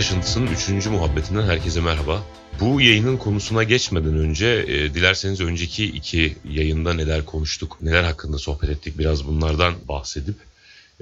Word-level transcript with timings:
Kaşıntısı'nın 0.00 0.46
3. 0.78 0.86
muhabbetinden 0.86 1.42
herkese 1.42 1.80
merhaba. 1.80 2.22
Bu 2.60 2.80
yayının 2.80 3.16
konusuna 3.16 3.62
geçmeden 3.62 4.14
önce 4.14 4.46
e, 4.46 4.94
dilerseniz 4.94 5.40
önceki 5.40 5.84
iki 5.84 6.36
yayında 6.50 6.94
neler 6.94 7.24
konuştuk, 7.24 7.78
neler 7.82 8.04
hakkında 8.04 8.38
sohbet 8.38 8.70
ettik 8.70 8.98
biraz 8.98 9.26
bunlardan 9.26 9.74
bahsedip 9.88 10.34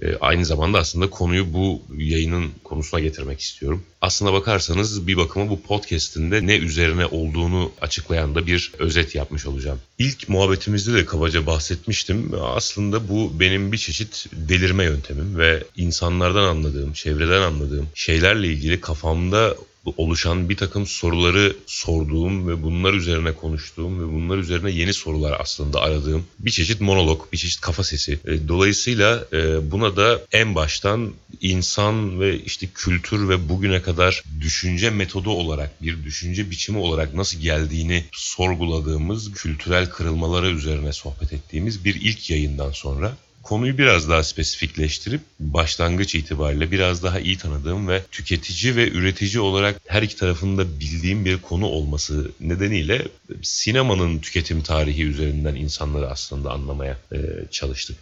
e, 0.02 0.16
aynı 0.16 0.44
zamanda 0.44 0.78
aslında 0.78 1.10
konuyu 1.10 1.52
bu 1.52 1.82
yayının 1.98 2.50
konusuna 2.64 3.00
getirmek 3.00 3.40
istiyorum. 3.40 3.82
Aslına 4.00 4.32
bakarsanız 4.32 5.06
bir 5.06 5.16
bakıma 5.16 5.50
bu 5.50 5.62
podcast'in 5.62 6.30
de 6.30 6.46
ne 6.46 6.56
üzerine 6.56 7.06
olduğunu 7.06 7.72
açıklayan 7.80 8.34
da 8.34 8.46
bir 8.46 8.72
özet 8.78 9.14
yapmış 9.14 9.46
olacağım. 9.46 9.78
İlk 9.98 10.28
muhabbetimizde 10.28 10.94
de 10.94 11.04
kabaca 11.06 11.46
bahsetmiştim. 11.46 12.32
Aslında 12.42 13.08
bu 13.08 13.40
benim 13.40 13.72
bir 13.72 13.78
çeşit 13.78 14.26
delirme 14.32 14.84
yöntemim 14.84 15.38
ve 15.38 15.64
insanlardan 15.76 16.44
anladığım, 16.44 16.92
çevreden 16.92 17.42
anladığım 17.42 17.88
şeylerle 17.94 18.46
ilgili 18.46 18.80
kafamda 18.80 19.54
oluşan 19.96 20.48
bir 20.48 20.56
takım 20.56 20.86
soruları 20.86 21.56
sorduğum 21.66 22.48
ve 22.48 22.62
bunlar 22.62 22.94
üzerine 22.94 23.32
konuştuğum 23.32 24.00
ve 24.00 24.12
bunlar 24.12 24.38
üzerine 24.38 24.70
yeni 24.70 24.94
sorular 24.94 25.36
aslında 25.40 25.80
aradığım 25.80 26.26
bir 26.38 26.50
çeşit 26.50 26.80
monolog, 26.80 27.32
bir 27.32 27.38
çeşit 27.38 27.60
kafa 27.60 27.84
sesi. 27.84 28.12
E, 28.12 28.48
dolayısıyla 28.48 29.24
e, 29.32 29.70
buna 29.70 29.96
da 29.96 30.20
en 30.32 30.54
baştan 30.54 31.12
insan 31.40 32.20
ve 32.20 32.40
işte 32.40 32.68
kültür 32.74 33.28
ve 33.28 33.48
bugüne 33.48 33.82
kadar 33.82 34.22
düşünce 34.40 34.90
metodu 34.90 35.30
olarak 35.30 35.82
bir 35.82 36.04
düşünce 36.04 36.50
biçimi 36.50 36.78
olarak 36.78 37.14
nasıl 37.14 37.40
geldiğini 37.40 38.04
sorguladığımız 38.12 39.32
kültürel 39.32 39.90
kırılmaları 39.90 40.50
üzerine 40.50 40.92
sohbet 40.92 41.32
ettiğimiz 41.32 41.84
bir 41.84 41.94
ilk 41.94 42.30
yayından 42.30 42.70
sonra 42.70 43.16
konuyu 43.48 43.78
biraz 43.78 44.08
daha 44.08 44.22
spesifikleştirip 44.24 45.20
başlangıç 45.40 46.14
itibariyle 46.14 46.70
biraz 46.70 47.02
daha 47.02 47.20
iyi 47.20 47.38
tanıdığım 47.38 47.88
ve 47.88 48.02
tüketici 48.10 48.76
ve 48.76 48.90
üretici 48.90 49.40
olarak 49.40 49.80
her 49.86 50.02
iki 50.02 50.16
tarafında 50.16 50.80
bildiğim 50.80 51.24
bir 51.24 51.38
konu 51.38 51.66
olması 51.66 52.30
nedeniyle 52.40 53.08
sinemanın 53.42 54.18
tüketim 54.18 54.62
tarihi 54.62 55.04
üzerinden 55.04 55.54
insanları 55.54 56.10
aslında 56.10 56.50
anlamaya 56.50 56.98
e, 57.12 57.18
çalıştık. 57.50 57.96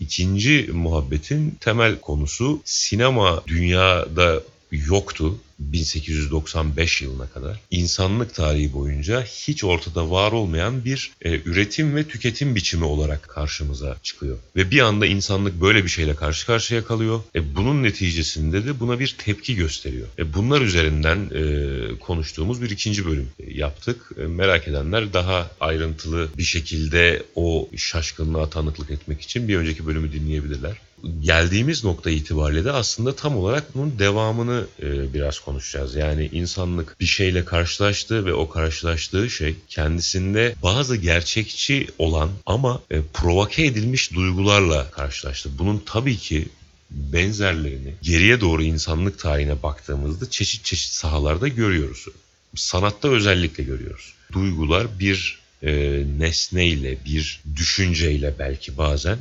İkinci 0.00 0.70
muhabbetin 0.72 1.50
temel 1.60 2.00
konusu 2.00 2.62
sinema 2.64 3.42
dünyada 3.46 4.42
yoktu 4.72 5.38
1895 5.60 7.02
yılına 7.02 7.26
kadar 7.26 7.60
insanlık 7.70 8.34
tarihi 8.34 8.72
boyunca 8.72 9.22
hiç 9.22 9.64
ortada 9.64 10.10
var 10.10 10.32
olmayan 10.32 10.84
bir 10.84 11.10
e, 11.22 11.40
üretim 11.44 11.96
ve 11.96 12.04
tüketim 12.04 12.54
biçimi 12.54 12.84
olarak 12.84 13.22
karşımıza 13.22 13.96
çıkıyor. 14.02 14.38
Ve 14.56 14.70
bir 14.70 14.80
anda 14.80 15.06
insanlık 15.06 15.60
böyle 15.60 15.84
bir 15.84 15.88
şeyle 15.88 16.14
karşı 16.14 16.46
karşıya 16.46 16.84
kalıyor. 16.84 17.20
E, 17.34 17.56
bunun 17.56 17.82
neticesinde 17.82 18.66
de 18.66 18.80
buna 18.80 19.00
bir 19.00 19.16
tepki 19.18 19.54
gösteriyor. 19.54 20.06
E, 20.18 20.34
bunlar 20.34 20.60
üzerinden 20.60 21.30
e, 21.34 21.98
konuştuğumuz 21.98 22.62
bir 22.62 22.70
ikinci 22.70 23.06
bölüm 23.06 23.28
yaptık. 23.48 24.10
E, 24.18 24.26
merak 24.26 24.68
edenler 24.68 25.12
daha 25.12 25.50
ayrıntılı 25.60 26.28
bir 26.38 26.42
şekilde 26.42 27.22
o 27.34 27.68
şaşkınlığa 27.76 28.50
tanıklık 28.50 28.90
etmek 28.90 29.20
için 29.20 29.48
bir 29.48 29.56
önceki 29.56 29.86
bölümü 29.86 30.12
dinleyebilirler 30.12 30.76
geldiğimiz 31.20 31.84
nokta 31.84 32.10
itibariyle 32.10 32.64
de 32.64 32.72
aslında 32.72 33.16
tam 33.16 33.36
olarak 33.36 33.74
bunun 33.74 33.98
devamını 33.98 34.66
e, 34.82 35.14
biraz 35.14 35.40
konuşacağız. 35.40 35.94
Yani 35.94 36.28
insanlık 36.32 37.00
bir 37.00 37.06
şeyle 37.06 37.44
karşılaştı 37.44 38.26
ve 38.26 38.34
o 38.34 38.48
karşılaştığı 38.48 39.30
şey 39.30 39.54
kendisinde 39.68 40.54
bazı 40.62 40.96
gerçekçi 40.96 41.86
olan 41.98 42.30
ama 42.46 42.80
e, 42.90 43.00
provoke 43.12 43.64
edilmiş 43.64 44.14
duygularla 44.14 44.90
karşılaştı. 44.90 45.50
Bunun 45.58 45.82
tabii 45.86 46.16
ki 46.16 46.48
benzerlerini 46.90 47.94
geriye 48.02 48.40
doğru 48.40 48.62
insanlık 48.62 49.18
tarihine 49.18 49.62
baktığımızda 49.62 50.30
çeşit 50.30 50.64
çeşit 50.64 50.92
sahalarda 50.92 51.48
görüyoruz. 51.48 52.06
Sanatta 52.54 53.08
özellikle 53.08 53.64
görüyoruz. 53.64 54.14
Duygular 54.32 54.98
bir 55.00 55.40
e, 55.62 55.72
nesneyle, 56.18 56.98
bir 57.04 57.40
düşünceyle 57.56 58.34
belki 58.38 58.78
bazen 58.78 59.18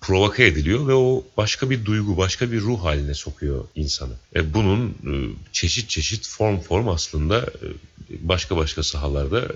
provoke 0.00 0.46
ediliyor 0.46 0.88
ve 0.88 0.94
o 0.94 1.24
başka 1.36 1.70
bir 1.70 1.84
duygu, 1.84 2.16
başka 2.16 2.52
bir 2.52 2.60
ruh 2.60 2.84
haline 2.84 3.14
sokuyor 3.14 3.64
insanı. 3.74 4.12
E 4.36 4.54
bunun 4.54 4.88
e, 4.88 5.12
çeşit 5.52 5.88
çeşit 5.88 6.28
form 6.28 6.60
form 6.60 6.88
aslında 6.88 7.40
e, 7.40 7.66
başka 8.20 8.56
başka 8.56 8.82
sahalarda 8.82 9.48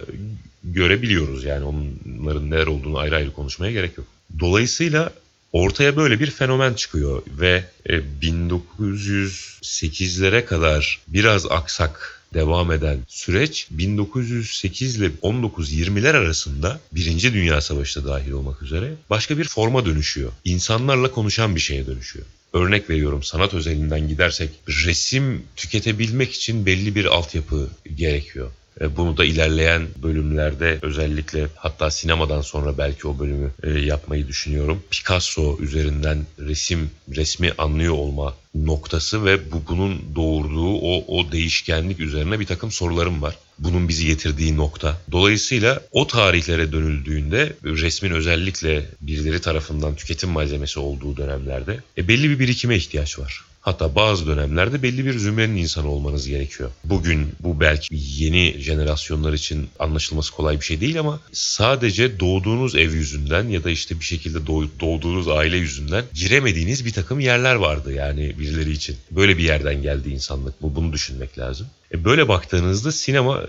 görebiliyoruz. 0.65 1.45
Yani 1.45 1.65
onların 1.65 2.51
neler 2.51 2.67
olduğunu 2.67 2.99
ayrı 2.99 3.17
ayrı 3.17 3.33
konuşmaya 3.33 3.73
gerek 3.73 3.99
yok. 3.99 4.07
Dolayısıyla 4.41 5.13
ortaya 5.53 5.97
böyle 5.97 6.21
bir 6.21 6.31
fenomen 6.31 6.75
çıkıyor 6.75 7.23
ve 7.27 7.65
1908'lere 7.87 10.37
e, 10.37 10.45
kadar 10.45 11.01
biraz 11.09 11.47
aksak 11.47 12.24
devam 12.35 12.73
eden 12.73 12.99
süreç 13.09 13.67
1908 13.71 14.97
ile 14.97 15.11
1920'ler 15.23 16.17
arasında 16.17 16.81
Birinci 16.93 17.33
Dünya 17.33 17.61
Savaşı 17.61 18.05
da 18.05 18.09
dahil 18.09 18.31
olmak 18.31 18.63
üzere 18.63 18.95
başka 19.11 19.39
bir 19.39 19.45
forma 19.45 19.87
dönüşüyor. 19.87 20.33
İnsanlarla 20.45 21.11
konuşan 21.11 21.55
bir 21.55 21.61
şeye 21.61 21.87
dönüşüyor. 21.87 22.27
Örnek 22.53 22.91
veriyorum 22.91 23.23
sanat 23.23 23.55
özelinden 23.55 24.09
gidersek 24.09 24.51
resim 24.69 25.43
tüketebilmek 25.57 26.33
için 26.33 26.67
belli 26.67 26.95
bir 26.95 27.05
altyapı 27.05 27.69
gerekiyor. 27.97 28.51
E, 28.81 28.97
bunu 28.97 29.17
da 29.17 29.25
ilerleyen 29.25 29.87
bölümlerde 30.03 30.79
özellikle 30.83 31.47
hatta 31.57 31.91
sinemadan 31.91 32.41
sonra 32.41 32.79
belki 32.79 33.09
o 33.09 33.19
bölümü 33.19 33.51
e, 33.63 33.71
yapmayı 33.71 34.29
düşünüyorum. 34.29 34.83
Picasso 34.91 35.59
üzerinden 35.61 36.27
resim 36.39 36.91
resmi 37.17 37.53
anlıyor 37.59 37.95
olma 37.95 38.35
noktası 38.55 39.25
ve 39.25 39.53
bu 39.53 39.63
bunun 39.69 40.03
doğurduğu 40.15 40.75
o 40.75 41.19
o 41.19 41.33
değişkenlik 41.33 42.01
üzerine 42.01 42.41
bir 42.41 42.47
takım 42.47 42.71
sorularım 42.71 43.23
var. 43.23 43.39
Bunun 43.59 43.89
bizi 43.89 44.07
getirdiği 44.07 44.57
nokta. 44.57 45.01
Dolayısıyla 45.13 45.83
o 45.93 46.07
tarihlere 46.07 46.73
dönüldüğünde 46.73 47.53
resmin 47.65 48.11
özellikle 48.11 48.87
birileri 49.01 49.41
tarafından 49.41 49.95
tüketim 49.95 50.31
malzemesi 50.31 50.81
olduğu 50.81 51.17
dönemlerde 51.17 51.81
e, 51.99 52.09
belli 52.09 52.31
bir 52.31 52.39
birikime 52.39 52.77
ihtiyaç 52.77 53.19
var. 53.19 53.45
Hatta 53.65 53.95
bazı 53.95 54.27
dönemlerde 54.27 54.83
belli 54.83 55.07
bir 55.07 55.19
zümrenin 55.19 55.57
insanı 55.57 55.89
olmanız 55.89 56.29
gerekiyor. 56.29 56.71
Bugün 56.85 57.33
bu 57.41 57.61
belki 57.61 57.89
yeni 57.91 58.57
jenerasyonlar 58.59 59.33
için 59.33 59.69
anlaşılması 59.79 60.33
kolay 60.33 60.61
bir 60.61 60.65
şey 60.65 60.81
değil 60.81 61.01
ama 61.01 61.21
sadece 61.33 62.21
doğduğunuz 62.21 62.75
ev 62.75 62.93
yüzünden 62.93 63.49
ya 63.49 63.65
da 63.65 63.71
işte 63.71 64.01
bir 64.01 64.05
şekilde 64.05 64.47
doğduğunuz 64.81 65.29
aile 65.29 65.57
yüzünden 65.57 66.05
giremediğiniz 66.15 66.85
bir 66.85 66.93
takım 66.93 67.21
yerler 67.21 67.55
vardı 67.55 67.93
yani 67.93 68.39
birileri 68.39 68.73
için. 68.73 68.97
Böyle 69.11 69.39
bir 69.39 69.43
yerden 69.43 69.83
geldi 69.83 70.11
insanlık. 70.11 70.63
Bu 70.63 70.75
bunu 70.75 70.93
düşünmek 70.93 71.39
lazım. 71.39 71.67
E 71.93 72.05
böyle 72.05 72.29
baktığınızda 72.29 72.93
sinema 72.93 73.43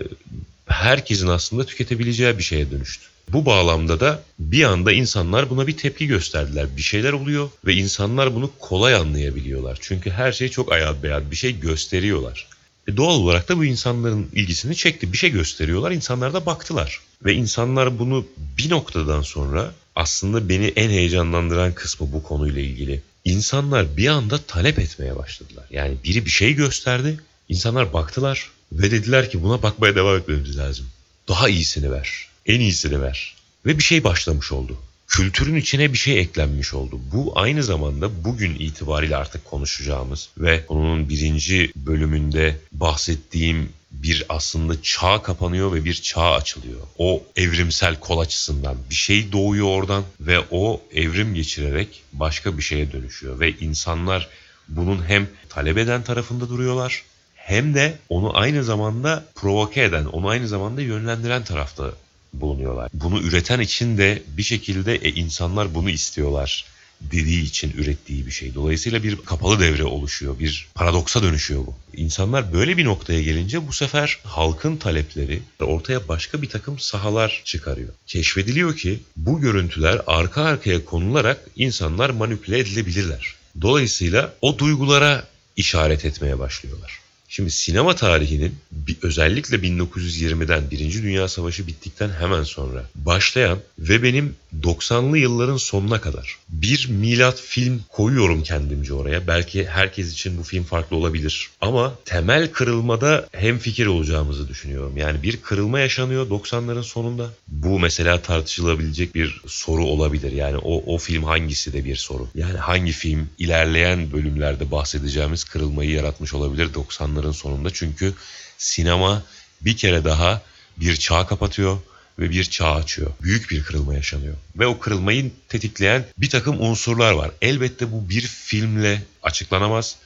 herkesin 0.66 1.28
aslında 1.28 1.66
tüketebileceği 1.66 2.38
bir 2.38 2.42
şeye 2.42 2.70
dönüştü. 2.70 3.06
Bu 3.32 3.46
bağlamda 3.46 4.00
da 4.00 4.22
bir 4.38 4.64
anda 4.64 4.92
insanlar 4.92 5.50
buna 5.50 5.66
bir 5.66 5.76
tepki 5.76 6.06
gösterdiler. 6.06 6.66
Bir 6.76 6.82
şeyler 6.82 7.12
oluyor 7.12 7.50
ve 7.66 7.74
insanlar 7.74 8.34
bunu 8.34 8.50
kolay 8.58 8.94
anlayabiliyorlar. 8.94 9.78
Çünkü 9.80 10.10
her 10.10 10.32
şey 10.32 10.48
çok 10.48 10.72
ayat 10.72 11.02
beyat 11.02 11.30
bir 11.30 11.36
şey 11.36 11.60
gösteriyorlar. 11.60 12.46
E 12.88 12.96
doğal 12.96 13.16
olarak 13.16 13.48
da 13.48 13.56
bu 13.56 13.64
insanların 13.64 14.30
ilgisini 14.32 14.76
çekti. 14.76 15.12
Bir 15.12 15.18
şey 15.18 15.30
gösteriyorlar, 15.30 15.90
insanlar 15.90 16.34
da 16.34 16.46
baktılar. 16.46 17.00
Ve 17.24 17.34
insanlar 17.34 17.98
bunu 17.98 18.26
bir 18.58 18.70
noktadan 18.70 19.22
sonra 19.22 19.72
aslında 19.96 20.48
beni 20.48 20.66
en 20.66 20.90
heyecanlandıran 20.90 21.74
kısmı 21.74 22.12
bu 22.12 22.22
konuyla 22.22 22.62
ilgili. 22.62 23.02
İnsanlar 23.24 23.96
bir 23.96 24.08
anda 24.08 24.38
talep 24.38 24.78
etmeye 24.78 25.16
başladılar. 25.16 25.64
Yani 25.70 25.96
biri 26.04 26.24
bir 26.24 26.30
şey 26.30 26.54
gösterdi, 26.54 27.20
insanlar 27.48 27.92
baktılar 27.92 28.50
ve 28.72 28.90
dediler 28.90 29.30
ki 29.30 29.42
buna 29.42 29.62
bakmaya 29.62 29.94
devam 29.94 30.16
etmemiz 30.16 30.58
lazım. 30.58 30.86
Daha 31.28 31.48
iyisini 31.48 31.92
ver 31.92 32.35
en 32.46 32.60
iyisini 32.60 33.02
ver. 33.02 33.36
Ve 33.66 33.78
bir 33.78 33.82
şey 33.82 34.04
başlamış 34.04 34.52
oldu. 34.52 34.76
Kültürün 35.08 35.56
içine 35.56 35.92
bir 35.92 35.98
şey 35.98 36.20
eklenmiş 36.20 36.74
oldu. 36.74 37.00
Bu 37.12 37.32
aynı 37.34 37.62
zamanda 37.62 38.24
bugün 38.24 38.54
itibariyle 38.54 39.16
artık 39.16 39.44
konuşacağımız 39.44 40.28
ve 40.38 40.66
konunun 40.66 41.08
birinci 41.08 41.72
bölümünde 41.76 42.56
bahsettiğim 42.72 43.68
bir 43.90 44.24
aslında 44.28 44.82
çağ 44.82 45.22
kapanıyor 45.22 45.74
ve 45.74 45.84
bir 45.84 45.94
çağ 45.94 46.32
açılıyor. 46.32 46.80
O 46.98 47.22
evrimsel 47.36 48.00
kol 48.00 48.18
açısından 48.18 48.76
bir 48.90 48.94
şey 48.94 49.32
doğuyor 49.32 49.66
oradan 49.66 50.04
ve 50.20 50.40
o 50.50 50.82
evrim 50.94 51.34
geçirerek 51.34 52.02
başka 52.12 52.58
bir 52.58 52.62
şeye 52.62 52.92
dönüşüyor 52.92 53.40
ve 53.40 53.50
insanlar 53.50 54.28
bunun 54.68 55.08
hem 55.08 55.28
talep 55.48 55.78
eden 55.78 56.04
tarafında 56.04 56.48
duruyorlar 56.48 57.02
hem 57.34 57.74
de 57.74 57.98
onu 58.08 58.38
aynı 58.38 58.64
zamanda 58.64 59.24
provoke 59.34 59.82
eden, 59.82 60.04
onu 60.04 60.28
aynı 60.28 60.48
zamanda 60.48 60.80
yönlendiren 60.80 61.44
tarafta 61.44 61.92
bulunuyorlar. 62.40 62.90
Bunu 62.94 63.20
üreten 63.20 63.60
için 63.60 63.98
de 63.98 64.22
bir 64.28 64.42
şekilde 64.42 64.94
e, 64.94 65.10
insanlar 65.10 65.74
bunu 65.74 65.90
istiyorlar 65.90 66.64
dediği 67.00 67.42
için 67.42 67.72
ürettiği 67.76 68.26
bir 68.26 68.30
şey. 68.30 68.54
Dolayısıyla 68.54 69.02
bir 69.02 69.16
kapalı 69.16 69.60
devre 69.60 69.84
oluşuyor, 69.84 70.38
bir 70.38 70.68
paradoksa 70.74 71.22
dönüşüyor 71.22 71.66
bu. 71.66 71.74
İnsanlar 71.96 72.52
böyle 72.52 72.76
bir 72.76 72.84
noktaya 72.84 73.22
gelince 73.22 73.68
bu 73.68 73.72
sefer 73.72 74.18
halkın 74.24 74.76
talepleri 74.76 75.42
ortaya 75.60 76.08
başka 76.08 76.42
bir 76.42 76.48
takım 76.48 76.78
sahalar 76.78 77.42
çıkarıyor. 77.44 77.88
Keşfediliyor 78.06 78.76
ki 78.76 79.00
bu 79.16 79.40
görüntüler 79.40 80.00
arka 80.06 80.42
arkaya 80.42 80.84
konularak 80.84 81.40
insanlar 81.56 82.10
manipüle 82.10 82.58
edilebilirler. 82.58 83.34
Dolayısıyla 83.60 84.34
o 84.40 84.58
duygulara 84.58 85.24
işaret 85.56 86.04
etmeye 86.04 86.38
başlıyorlar. 86.38 87.05
Şimdi 87.28 87.50
sinema 87.50 87.94
tarihinin 87.94 88.54
özellikle 89.02 89.56
1920'den 89.56 90.70
Birinci 90.70 91.02
Dünya 91.02 91.28
Savaşı 91.28 91.66
bittikten 91.66 92.10
hemen 92.10 92.42
sonra 92.42 92.84
başlayan 92.94 93.58
ve 93.78 94.02
benim 94.02 94.36
90'lı 94.62 95.18
yılların 95.18 95.56
sonuna 95.56 96.00
kadar 96.00 96.38
bir 96.48 96.88
milat 96.88 97.40
film 97.40 97.82
koyuyorum 97.88 98.42
kendimce 98.42 98.94
oraya. 98.94 99.26
Belki 99.26 99.66
herkes 99.66 100.12
için 100.12 100.38
bu 100.38 100.42
film 100.42 100.64
farklı 100.64 100.96
olabilir. 100.96 101.50
Ama 101.60 101.94
temel 102.04 102.52
kırılmada 102.52 103.28
hem 103.32 103.58
fikir 103.58 103.86
olacağımızı 103.86 104.48
düşünüyorum. 104.48 104.96
Yani 104.96 105.22
bir 105.22 105.36
kırılma 105.36 105.80
yaşanıyor 105.80 106.30
90'ların 106.30 106.82
sonunda. 106.82 107.30
Bu 107.48 107.78
mesela 107.78 108.22
tartışılabilecek 108.22 109.14
bir 109.14 109.40
soru 109.46 109.84
olabilir. 109.84 110.32
Yani 110.32 110.56
o, 110.58 110.94
o 110.94 110.98
film 110.98 111.24
hangisi 111.24 111.72
de 111.72 111.84
bir 111.84 111.96
soru. 111.96 112.28
Yani 112.34 112.58
hangi 112.58 112.92
film 112.92 113.28
ilerleyen 113.38 114.12
bölümlerde 114.12 114.70
bahsedeceğimiz 114.70 115.44
kırılmayı 115.44 115.90
yaratmış 115.90 116.34
olabilir 116.34 116.72
90'ların 116.74 117.32
sonunda. 117.32 117.70
Çünkü 117.72 118.14
sinema 118.58 119.22
bir 119.60 119.76
kere 119.76 120.04
daha 120.04 120.42
bir 120.76 120.96
çağ 120.96 121.26
kapatıyor 121.26 121.78
ve 122.18 122.30
bir 122.30 122.44
çağ 122.44 122.74
açıyor. 122.74 123.10
Büyük 123.22 123.50
bir 123.50 123.62
kırılma 123.62 123.94
yaşanıyor. 123.94 124.34
Ve 124.58 124.66
o 124.66 124.78
kırılmayı 124.78 125.30
tetikleyen 125.48 126.04
bir 126.18 126.30
takım 126.30 126.60
unsurlar 126.60 127.12
var. 127.12 127.30
Elbette 127.42 127.92
bu 127.92 128.08
bir 128.08 128.22
filmle 128.22 129.02
açıklanamaz. 129.22 129.96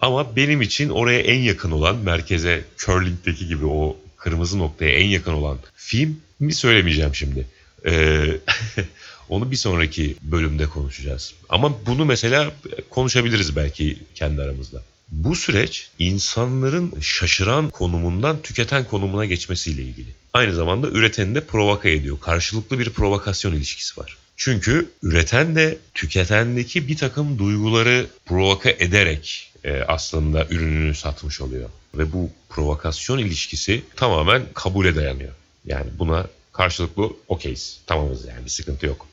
Ama 0.00 0.36
benim 0.36 0.62
için 0.62 0.88
oraya 0.88 1.20
en 1.20 1.40
yakın 1.40 1.70
olan 1.70 1.96
merkeze 1.96 2.64
curling'deki 2.78 3.48
gibi 3.48 3.66
o 3.66 3.96
kırmızı 4.16 4.58
noktaya 4.58 4.90
en 4.90 5.06
yakın 5.06 5.32
olan 5.32 5.58
film 5.76 6.20
mi 6.40 6.54
söylemeyeceğim 6.54 7.14
şimdi. 7.14 7.46
Ee, 7.86 8.24
onu 9.28 9.50
bir 9.50 9.56
sonraki 9.56 10.16
bölümde 10.22 10.66
konuşacağız. 10.66 11.34
Ama 11.48 11.86
bunu 11.86 12.04
mesela 12.04 12.52
konuşabiliriz 12.90 13.56
belki 13.56 13.98
kendi 14.14 14.42
aramızda. 14.42 14.82
Bu 15.12 15.36
süreç 15.36 15.90
insanların 15.98 16.94
şaşıran 17.00 17.70
konumundan 17.70 18.42
tüketen 18.42 18.84
konumuna 18.84 19.24
geçmesiyle 19.24 19.82
ilgili. 19.82 20.08
Aynı 20.38 20.54
zamanda 20.54 20.88
üreteni 20.88 21.34
de 21.34 21.40
provoka 21.40 21.88
ediyor. 21.88 22.20
Karşılıklı 22.20 22.78
bir 22.78 22.90
provokasyon 22.90 23.52
ilişkisi 23.52 24.00
var. 24.00 24.16
Çünkü 24.36 24.90
üreten 25.02 25.56
de 25.56 25.78
tüketendeki 25.94 26.88
bir 26.88 26.96
takım 26.96 27.38
duyguları 27.38 28.06
provoka 28.26 28.70
ederek 28.70 29.52
e, 29.64 29.82
aslında 29.82 30.46
ürününü 30.50 30.94
satmış 30.94 31.40
oluyor. 31.40 31.70
Ve 31.94 32.12
bu 32.12 32.30
provokasyon 32.48 33.18
ilişkisi 33.18 33.82
tamamen 33.96 34.42
kabule 34.54 34.96
dayanıyor. 34.96 35.32
Yani 35.64 35.90
buna 35.98 36.26
karşılıklı 36.52 37.10
okeyiz. 37.28 37.80
Tamamız 37.86 38.24
yani 38.24 38.44
bir 38.44 38.50
sıkıntı 38.50 38.86
yok. 38.86 39.06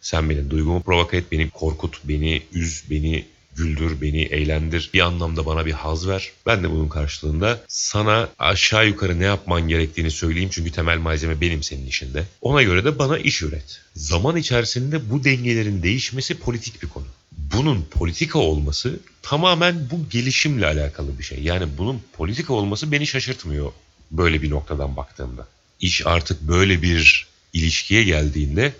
Sen 0.00 0.30
benim 0.30 0.50
duygumu 0.50 0.82
provoka 0.82 1.16
et, 1.16 1.32
beni 1.32 1.50
korkut, 1.50 2.00
beni 2.04 2.42
üz, 2.52 2.84
beni 2.90 3.26
güldür, 3.56 4.00
beni 4.00 4.22
eğlendir. 4.22 4.90
Bir 4.94 5.00
anlamda 5.00 5.46
bana 5.46 5.66
bir 5.66 5.72
haz 5.72 6.08
ver. 6.08 6.30
Ben 6.46 6.62
de 6.62 6.70
bunun 6.70 6.88
karşılığında 6.88 7.60
sana 7.68 8.28
aşağı 8.38 8.86
yukarı 8.86 9.20
ne 9.20 9.24
yapman 9.24 9.68
gerektiğini 9.68 10.10
söyleyeyim. 10.10 10.50
Çünkü 10.52 10.72
temel 10.72 10.98
malzeme 10.98 11.40
benim 11.40 11.62
senin 11.62 11.86
işinde. 11.86 12.24
Ona 12.40 12.62
göre 12.62 12.84
de 12.84 12.98
bana 12.98 13.18
iş 13.18 13.42
üret. 13.42 13.80
Zaman 13.94 14.36
içerisinde 14.36 15.10
bu 15.10 15.24
dengelerin 15.24 15.82
değişmesi 15.82 16.38
politik 16.38 16.82
bir 16.82 16.88
konu. 16.88 17.06
Bunun 17.32 17.82
politika 17.90 18.38
olması 18.38 19.00
tamamen 19.22 19.90
bu 19.90 20.08
gelişimle 20.10 20.66
alakalı 20.66 21.18
bir 21.18 21.24
şey. 21.24 21.42
Yani 21.42 21.66
bunun 21.78 22.02
politika 22.12 22.54
olması 22.54 22.92
beni 22.92 23.06
şaşırtmıyor 23.06 23.72
böyle 24.10 24.42
bir 24.42 24.50
noktadan 24.50 24.96
baktığımda. 24.96 25.46
İş 25.80 26.06
artık 26.06 26.42
böyle 26.42 26.82
bir 26.82 27.26
ilişkiye 27.52 28.04
geldiğinde 28.04 28.72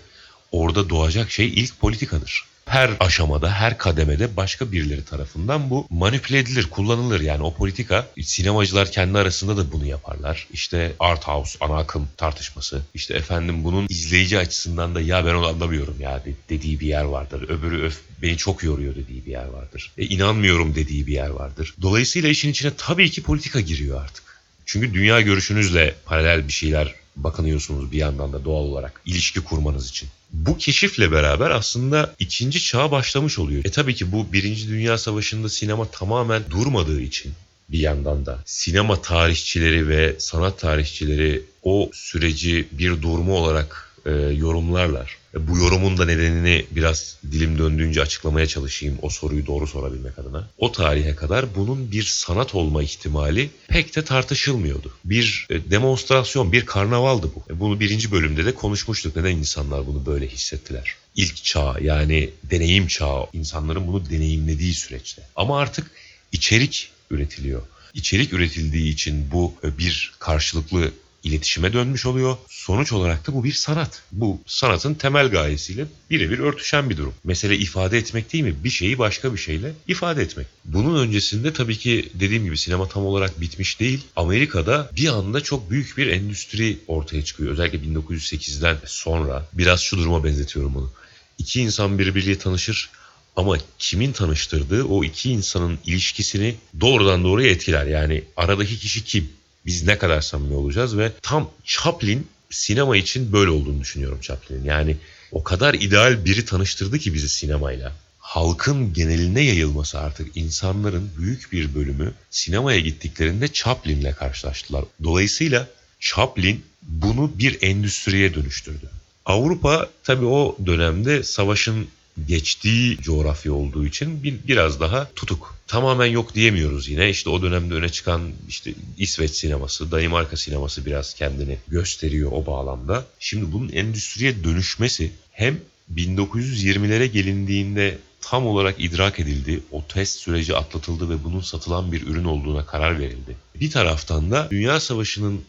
orada 0.51 0.89
doğacak 0.89 1.31
şey 1.31 1.47
ilk 1.47 1.79
politikadır 1.79 2.50
her 2.65 2.91
aşamada, 2.99 3.51
her 3.51 3.77
kademede 3.77 4.37
başka 4.37 4.71
birileri 4.71 5.05
tarafından 5.05 5.69
bu 5.69 5.87
manipüle 5.89 6.39
edilir, 6.39 6.67
kullanılır. 6.69 7.21
Yani 7.21 7.43
o 7.43 7.53
politika 7.53 8.07
sinemacılar 8.21 8.91
kendi 8.91 9.17
arasında 9.17 9.57
da 9.57 9.71
bunu 9.71 9.85
yaparlar. 9.85 10.47
İşte 10.53 10.93
art 10.99 11.27
house, 11.27 11.57
ana 11.61 11.77
akım 11.77 12.07
tartışması. 12.17 12.81
İşte 12.93 13.13
efendim 13.13 13.63
bunun 13.63 13.87
izleyici 13.89 14.39
açısından 14.39 14.95
da 14.95 15.01
ya 15.01 15.25
ben 15.25 15.33
onu 15.33 15.47
anlamıyorum 15.47 15.95
ya 15.99 16.23
dediği 16.49 16.79
bir 16.79 16.87
yer 16.87 17.03
vardır. 17.03 17.49
Öbürü 17.49 17.83
öf 17.83 17.99
beni 18.21 18.37
çok 18.37 18.63
yoruyor 18.63 18.95
dediği 18.95 19.25
bir 19.25 19.31
yer 19.31 19.45
vardır. 19.45 19.91
E, 19.97 20.05
inanmıyorum 20.05 20.75
dediği 20.75 21.07
bir 21.07 21.13
yer 21.13 21.29
vardır. 21.29 21.73
Dolayısıyla 21.81 22.29
işin 22.29 22.51
içine 22.51 22.71
tabii 22.77 23.11
ki 23.11 23.23
politika 23.23 23.59
giriyor 23.59 24.01
artık. 24.01 24.23
Çünkü 24.65 24.93
dünya 24.93 25.21
görüşünüzle 25.21 25.95
paralel 26.05 26.47
bir 26.47 26.53
şeyler 26.53 26.95
bakınıyorsunuz 27.15 27.91
bir 27.91 27.97
yandan 27.97 28.33
da 28.33 28.45
doğal 28.45 28.63
olarak 28.63 29.01
ilişki 29.05 29.41
kurmanız 29.41 29.89
için. 29.89 30.09
Bu 30.33 30.57
keşifle 30.57 31.11
beraber 31.11 31.51
aslında 31.51 32.15
ikinci 32.19 32.63
çağ 32.63 32.91
başlamış 32.91 33.39
oluyor. 33.39 33.65
E 33.65 33.71
tabii 33.71 33.95
ki 33.95 34.11
bu 34.11 34.33
Birinci 34.33 34.67
Dünya 34.67 34.97
Savaşı'nda 34.97 35.49
sinema 35.49 35.91
tamamen 35.91 36.43
durmadığı 36.49 37.01
için 37.01 37.33
bir 37.69 37.79
yandan 37.79 38.25
da 38.25 38.39
sinema 38.45 39.01
tarihçileri 39.01 39.87
ve 39.87 40.15
sanat 40.19 40.59
tarihçileri 40.59 41.43
o 41.63 41.89
süreci 41.93 42.67
bir 42.71 43.01
durma 43.01 43.33
olarak 43.33 43.90
e, 44.05 44.11
yorumlarlar. 44.11 45.17
E, 45.33 45.47
bu 45.47 45.57
yorumun 45.57 45.97
da 45.97 46.05
nedenini 46.05 46.65
biraz 46.71 47.17
dilim 47.31 47.57
döndüğünce 47.57 48.01
açıklamaya 48.01 48.47
çalışayım 48.47 48.97
o 49.01 49.09
soruyu 49.09 49.45
doğru 49.45 49.67
sorabilmek 49.67 50.19
adına. 50.19 50.49
O 50.57 50.71
tarihe 50.71 51.15
kadar 51.15 51.55
bunun 51.55 51.91
bir 51.91 52.03
sanat 52.03 52.55
olma 52.55 52.83
ihtimali 52.83 53.49
pek 53.67 53.95
de 53.95 54.03
tartışılmıyordu. 54.03 54.93
Bir 55.05 55.47
e, 55.49 55.71
demonstrasyon, 55.71 56.51
bir 56.51 56.65
karnavaldı 56.65 57.31
bu. 57.35 57.53
E, 57.53 57.59
bunu 57.59 57.79
birinci 57.79 58.11
bölümde 58.11 58.45
de 58.45 58.53
konuşmuştuk. 58.53 59.15
Neden 59.15 59.37
insanlar 59.37 59.87
bunu 59.87 60.05
böyle 60.05 60.27
hissettiler? 60.27 60.95
İlk 61.15 61.43
çağ 61.43 61.75
yani 61.81 62.29
deneyim 62.43 62.87
çağı 62.87 63.25
insanların 63.33 63.87
bunu 63.87 64.09
deneyimlediği 64.09 64.73
süreçte. 64.73 65.21
Ama 65.35 65.59
artık 65.59 65.91
içerik 66.31 66.91
üretiliyor. 67.11 67.61
İçerik 67.93 68.33
üretildiği 68.33 68.93
için 68.93 69.31
bu 69.31 69.53
bir 69.63 70.13
karşılıklı 70.19 70.91
iletişime 71.23 71.73
dönmüş 71.73 72.05
oluyor. 72.05 72.37
Sonuç 72.49 72.91
olarak 72.91 73.27
da 73.27 73.33
bu 73.33 73.43
bir 73.43 73.51
sanat. 73.51 74.01
Bu 74.11 74.41
sanatın 74.45 74.93
temel 74.93 75.29
gayesiyle 75.29 75.85
birebir 76.09 76.39
örtüşen 76.39 76.89
bir 76.89 76.97
durum. 76.97 77.13
Mesele 77.23 77.57
ifade 77.57 77.97
etmek 77.97 78.33
değil 78.33 78.43
mi? 78.43 78.55
Bir 78.63 78.69
şeyi 78.69 78.97
başka 78.97 79.33
bir 79.33 79.37
şeyle 79.37 79.73
ifade 79.87 80.21
etmek. 80.21 80.47
Bunun 80.65 80.99
öncesinde 80.99 81.53
tabii 81.53 81.77
ki 81.77 82.09
dediğim 82.13 82.43
gibi 82.43 82.57
sinema 82.57 82.87
tam 82.87 83.05
olarak 83.05 83.41
bitmiş 83.41 83.79
değil. 83.79 84.01
Amerika'da 84.15 84.89
bir 84.95 85.07
anda 85.07 85.41
çok 85.41 85.71
büyük 85.71 85.97
bir 85.97 86.07
endüstri 86.07 86.79
ortaya 86.87 87.23
çıkıyor. 87.23 87.51
Özellikle 87.51 87.77
1908'den 87.77 88.77
sonra 88.85 89.47
biraz 89.53 89.81
şu 89.81 89.97
duruma 89.97 90.23
benzetiyorum 90.23 90.73
bunu. 90.73 90.91
İki 91.37 91.61
insan 91.61 91.99
birbiriyle 91.99 92.37
tanışır 92.37 92.89
ama 93.35 93.57
kimin 93.79 94.11
tanıştırdığı 94.11 94.83
o 94.83 95.03
iki 95.03 95.31
insanın 95.31 95.79
ilişkisini 95.85 96.55
doğrudan 96.81 97.23
doğruya 97.23 97.49
etkiler. 97.49 97.85
Yani 97.85 98.23
aradaki 98.37 98.79
kişi 98.79 99.03
kim? 99.03 99.29
Biz 99.65 99.87
ne 99.87 99.97
kadar 99.97 100.21
samimi 100.21 100.55
olacağız 100.55 100.97
ve 100.97 101.11
tam 101.21 101.49
Chaplin 101.65 102.27
sinema 102.49 102.97
için 102.97 103.33
böyle 103.33 103.51
olduğunu 103.51 103.81
düşünüyorum 103.81 104.19
Chaplin'in. 104.21 104.63
Yani 104.63 104.97
o 105.31 105.43
kadar 105.43 105.73
ideal 105.73 106.25
biri 106.25 106.45
tanıştırdı 106.45 106.99
ki 106.99 107.13
bizi 107.13 107.29
sinemayla. 107.29 107.91
Halkın 108.19 108.93
geneline 108.93 109.41
yayılması 109.41 109.99
artık 109.99 110.37
insanların 110.37 111.09
büyük 111.17 111.51
bir 111.51 111.75
bölümü 111.75 112.13
sinemaya 112.29 112.79
gittiklerinde 112.79 113.53
Chaplin'le 113.53 114.11
karşılaştılar. 114.13 114.85
Dolayısıyla 115.03 115.67
Chaplin 115.99 116.65
bunu 116.81 117.31
bir 117.39 117.57
endüstriye 117.61 118.33
dönüştürdü. 118.33 118.89
Avrupa 119.25 119.89
tabii 120.03 120.25
o 120.25 120.57
dönemde 120.65 121.23
savaşın 121.23 121.87
geçtiği 122.27 122.97
coğrafya 122.97 123.53
olduğu 123.53 123.85
için 123.85 124.23
bir, 124.23 124.35
biraz 124.47 124.79
daha 124.79 125.11
tutuk. 125.15 125.55
Tamamen 125.67 126.05
yok 126.05 126.35
diyemiyoruz 126.35 126.87
yine. 126.89 127.09
İşte 127.09 127.29
o 127.29 127.41
dönemde 127.41 127.73
öne 127.73 127.89
çıkan 127.89 128.31
işte 128.49 128.73
İsveç 128.97 129.31
sineması, 129.31 129.91
Danimarka 129.91 130.37
sineması 130.37 130.85
biraz 130.85 131.13
kendini 131.13 131.57
gösteriyor 131.67 132.31
o 132.31 132.45
bağlamda. 132.45 133.05
Şimdi 133.19 133.51
bunun 133.51 133.69
endüstriye 133.69 134.43
dönüşmesi 134.43 135.11
hem 135.31 135.59
1920'lere 135.95 137.05
gelindiğinde 137.05 137.97
tam 138.21 138.47
olarak 138.47 138.75
idrak 138.79 139.19
edildi, 139.19 139.59
o 139.71 139.87
test 139.87 140.19
süreci 140.19 140.55
atlatıldı 140.55 141.09
ve 141.09 141.23
bunun 141.23 141.41
satılan 141.41 141.91
bir 141.91 142.07
ürün 142.07 142.23
olduğuna 142.23 142.65
karar 142.65 142.99
verildi. 142.99 143.35
Bir 143.55 143.71
taraftan 143.71 144.31
da 144.31 144.47
Dünya 144.51 144.79
Savaşı'nın 144.79 145.41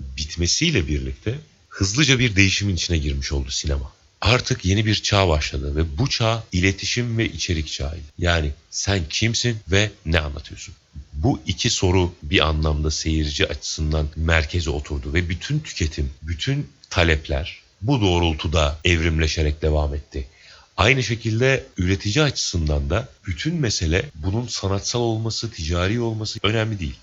bitmesiyle 0.00 0.88
birlikte 0.88 1.38
hızlıca 1.68 2.18
bir 2.18 2.36
değişimin 2.36 2.74
içine 2.74 2.98
girmiş 2.98 3.32
oldu 3.32 3.50
sinema 3.50 3.92
artık 4.20 4.64
yeni 4.64 4.86
bir 4.86 4.94
çağ 4.94 5.28
başladı 5.28 5.76
ve 5.76 5.98
bu 5.98 6.10
çağ 6.10 6.44
iletişim 6.52 7.18
ve 7.18 7.26
içerik 7.26 7.68
çağıydı. 7.68 8.06
Yani 8.18 8.50
sen 8.70 9.02
kimsin 9.10 9.56
ve 9.70 9.90
ne 10.06 10.20
anlatıyorsun? 10.20 10.74
Bu 11.12 11.40
iki 11.46 11.70
soru 11.70 12.14
bir 12.22 12.48
anlamda 12.48 12.90
seyirci 12.90 13.48
açısından 13.48 14.08
merkeze 14.16 14.70
oturdu 14.70 15.14
ve 15.14 15.28
bütün 15.28 15.60
tüketim, 15.60 16.10
bütün 16.22 16.68
talepler 16.90 17.62
bu 17.82 18.00
doğrultuda 18.00 18.78
evrimleşerek 18.84 19.62
devam 19.62 19.94
etti. 19.94 20.28
Aynı 20.76 21.02
şekilde 21.02 21.66
üretici 21.76 22.24
açısından 22.24 22.90
da 22.90 23.08
bütün 23.26 23.54
mesele 23.54 24.04
bunun 24.14 24.46
sanatsal 24.46 25.00
olması, 25.00 25.50
ticari 25.50 26.00
olması 26.00 26.38
önemli 26.42 26.80
değil. 26.80 26.96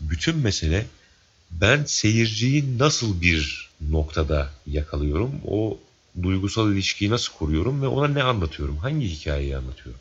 Bütün 0.00 0.36
mesele 0.36 0.86
ben 1.50 1.84
seyirciyi 1.86 2.78
nasıl 2.78 3.20
bir 3.20 3.70
noktada 3.80 4.50
yakalıyorum? 4.66 5.40
O 5.46 5.78
duygusal 6.22 6.72
ilişkiyi 6.72 7.10
nasıl 7.10 7.32
kuruyorum 7.32 7.82
ve 7.82 7.86
ona 7.86 8.08
ne 8.08 8.22
anlatıyorum? 8.22 8.76
Hangi 8.76 9.08
hikayeyi 9.08 9.56
anlatıyorum? 9.56 10.00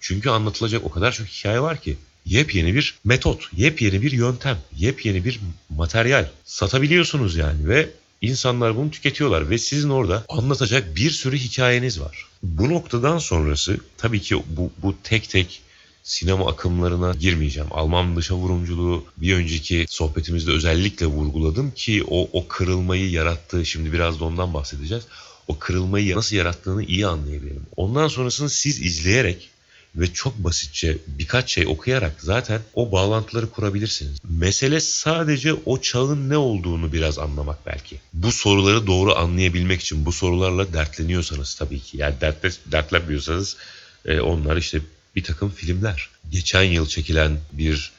Çünkü 0.00 0.30
anlatılacak 0.30 0.84
o 0.84 0.90
kadar 0.90 1.12
çok 1.12 1.26
hikaye 1.26 1.60
var 1.60 1.80
ki 1.80 1.96
yepyeni 2.26 2.74
bir 2.74 2.94
metot, 3.04 3.48
yepyeni 3.56 4.02
bir 4.02 4.12
yöntem, 4.12 4.58
yepyeni 4.76 5.24
bir 5.24 5.40
materyal 5.68 6.28
satabiliyorsunuz 6.44 7.36
yani 7.36 7.68
ve 7.68 7.90
insanlar 8.20 8.76
bunu 8.76 8.90
tüketiyorlar 8.90 9.50
ve 9.50 9.58
sizin 9.58 9.90
orada 9.90 10.24
anlatacak 10.28 10.96
bir 10.96 11.10
sürü 11.10 11.38
hikayeniz 11.38 12.00
var. 12.00 12.26
Bu 12.42 12.70
noktadan 12.70 13.18
sonrası 13.18 13.80
tabii 13.96 14.20
ki 14.20 14.42
bu, 14.48 14.70
bu 14.82 14.94
tek 15.04 15.28
tek 15.28 15.62
sinema 16.02 16.50
akımlarına 16.50 17.14
girmeyeceğim. 17.14 17.68
Alman 17.70 18.16
dışa 18.16 18.34
vurumculuğu 18.34 19.04
bir 19.16 19.34
önceki 19.34 19.86
sohbetimizde 19.88 20.50
özellikle 20.50 21.06
vurguladım 21.06 21.70
ki 21.70 22.04
o, 22.08 22.28
o 22.32 22.48
kırılmayı 22.48 23.10
yarattığı 23.10 23.66
şimdi 23.66 23.92
biraz 23.92 24.20
da 24.20 24.24
ondan 24.24 24.54
bahsedeceğiz. 24.54 25.04
O 25.48 25.58
kırılmayı 25.58 26.16
nasıl 26.16 26.36
yarattığını 26.36 26.84
iyi 26.84 27.06
anlayabilirim. 27.06 27.66
Ondan 27.76 28.08
sonrasını 28.08 28.50
siz 28.50 28.82
izleyerek 28.82 29.50
ve 29.96 30.12
çok 30.12 30.38
basitçe 30.38 30.98
birkaç 31.06 31.52
şey 31.52 31.66
okuyarak 31.66 32.14
zaten 32.18 32.60
o 32.74 32.92
bağlantıları 32.92 33.50
kurabilirsiniz. 33.50 34.18
Mesele 34.30 34.80
sadece 34.80 35.54
o 35.54 35.80
çağın 35.80 36.30
ne 36.30 36.36
olduğunu 36.36 36.92
biraz 36.92 37.18
anlamak 37.18 37.66
belki. 37.66 38.00
Bu 38.12 38.32
soruları 38.32 38.86
doğru 38.86 39.14
anlayabilmek 39.14 39.80
için 39.80 40.06
bu 40.06 40.12
sorularla 40.12 40.72
dertleniyorsanız 40.72 41.54
tabii 41.54 41.80
ki. 41.80 41.96
Yani 41.96 42.14
dertle, 42.20 42.50
dertlenmiyorsanız 42.66 43.56
e, 44.04 44.20
onlar 44.20 44.56
işte 44.56 44.80
bir 45.16 45.24
takım 45.24 45.50
filmler. 45.50 46.08
Geçen 46.30 46.62
yıl 46.62 46.86
çekilen 46.86 47.38
bir 47.52 47.92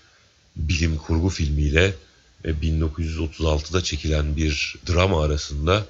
bilim 0.56 0.98
kurgu 0.98 1.29
filmiyle 1.29 1.94
1936'da 2.46 3.79
e, 3.79 3.84
çekilen 3.84 4.38
bir 4.38 4.75
drama 4.89 5.24
arasında 5.24 5.86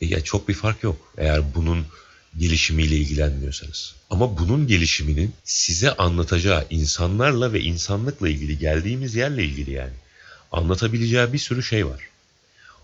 e, 0.00 0.06
ya 0.06 0.24
çok 0.24 0.48
bir 0.48 0.54
fark 0.54 0.82
yok. 0.82 1.12
Eğer 1.18 1.54
bunun 1.54 1.86
gelişimiyle 2.38 2.96
ilgilenmiyorsanız. 2.96 3.94
Ama 4.10 4.38
bunun 4.38 4.66
gelişiminin 4.66 5.32
size 5.44 5.96
anlatacağı 5.96 6.66
insanlarla 6.70 7.52
ve 7.52 7.60
insanlıkla 7.60 8.28
ilgili 8.28 8.58
geldiğimiz 8.58 9.14
yerle 9.14 9.44
ilgili 9.44 9.70
yani 9.70 9.92
anlatabileceği 10.52 11.32
bir 11.32 11.38
sürü 11.38 11.62
şey 11.62 11.86
var. 11.86 12.00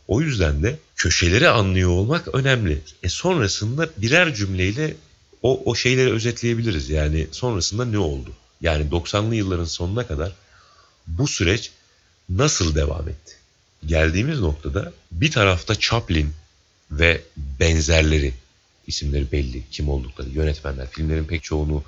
O 0.09 0.21
yüzden 0.21 0.63
de 0.63 0.79
köşeleri 0.97 1.49
anlıyor 1.49 1.91
olmak 1.91 2.35
önemli. 2.35 2.81
E 3.03 3.09
sonrasında 3.09 3.91
birer 3.97 4.35
cümleyle 4.35 4.97
o, 5.43 5.63
o 5.65 5.75
şeyleri 5.75 6.13
özetleyebiliriz. 6.13 6.91
Yani 6.91 7.27
sonrasında 7.33 7.85
ne 7.85 7.99
oldu? 7.99 8.33
Yani 8.61 8.91
90'lı 8.91 9.35
yılların 9.35 9.65
sonuna 9.65 10.07
kadar 10.07 10.33
bu 11.07 11.29
süreç 11.29 11.71
nasıl 12.29 12.75
devam 12.75 13.09
etti? 13.09 13.35
Geldiğimiz 13.87 14.41
noktada 14.41 14.93
bir 15.13 15.31
tarafta 15.31 15.75
Chaplin 15.75 16.33
ve 16.91 17.21
benzerleri 17.61 18.33
isimleri 18.87 19.33
belli 19.33 19.63
kim 19.71 19.89
oldukları 19.89 20.29
yönetmenler 20.29 20.91
filmlerin 20.91 21.25
pek 21.25 21.43
çoğunu 21.43 21.85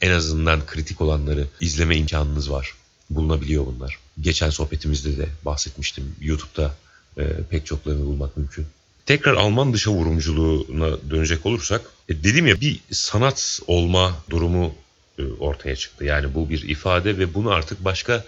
en 0.00 0.10
azından 0.10 0.66
kritik 0.66 1.00
olanları 1.00 1.46
izleme 1.60 1.96
imkanınız 1.96 2.50
var. 2.50 2.74
Bulunabiliyor 3.10 3.66
bunlar. 3.66 3.98
Geçen 4.20 4.50
sohbetimizde 4.50 5.18
de 5.18 5.26
bahsetmiştim. 5.44 6.16
YouTube'da 6.20 6.74
e, 7.18 7.24
pek 7.50 7.66
çoklarını 7.66 8.06
bulmak 8.06 8.36
mümkün. 8.36 8.66
Tekrar 9.06 9.34
Alman 9.34 9.72
dışa 9.72 9.90
vurumculuğuna 9.90 11.10
dönecek 11.10 11.46
olursak 11.46 11.80
e, 12.08 12.24
dedim 12.24 12.46
ya 12.46 12.60
bir 12.60 12.80
sanat 12.90 13.60
olma 13.66 14.16
durumu 14.30 14.74
e, 15.18 15.22
ortaya 15.22 15.76
çıktı. 15.76 16.04
Yani 16.04 16.34
bu 16.34 16.50
bir 16.50 16.68
ifade 16.68 17.18
ve 17.18 17.34
bunu 17.34 17.50
artık 17.50 17.84
başka 17.84 18.24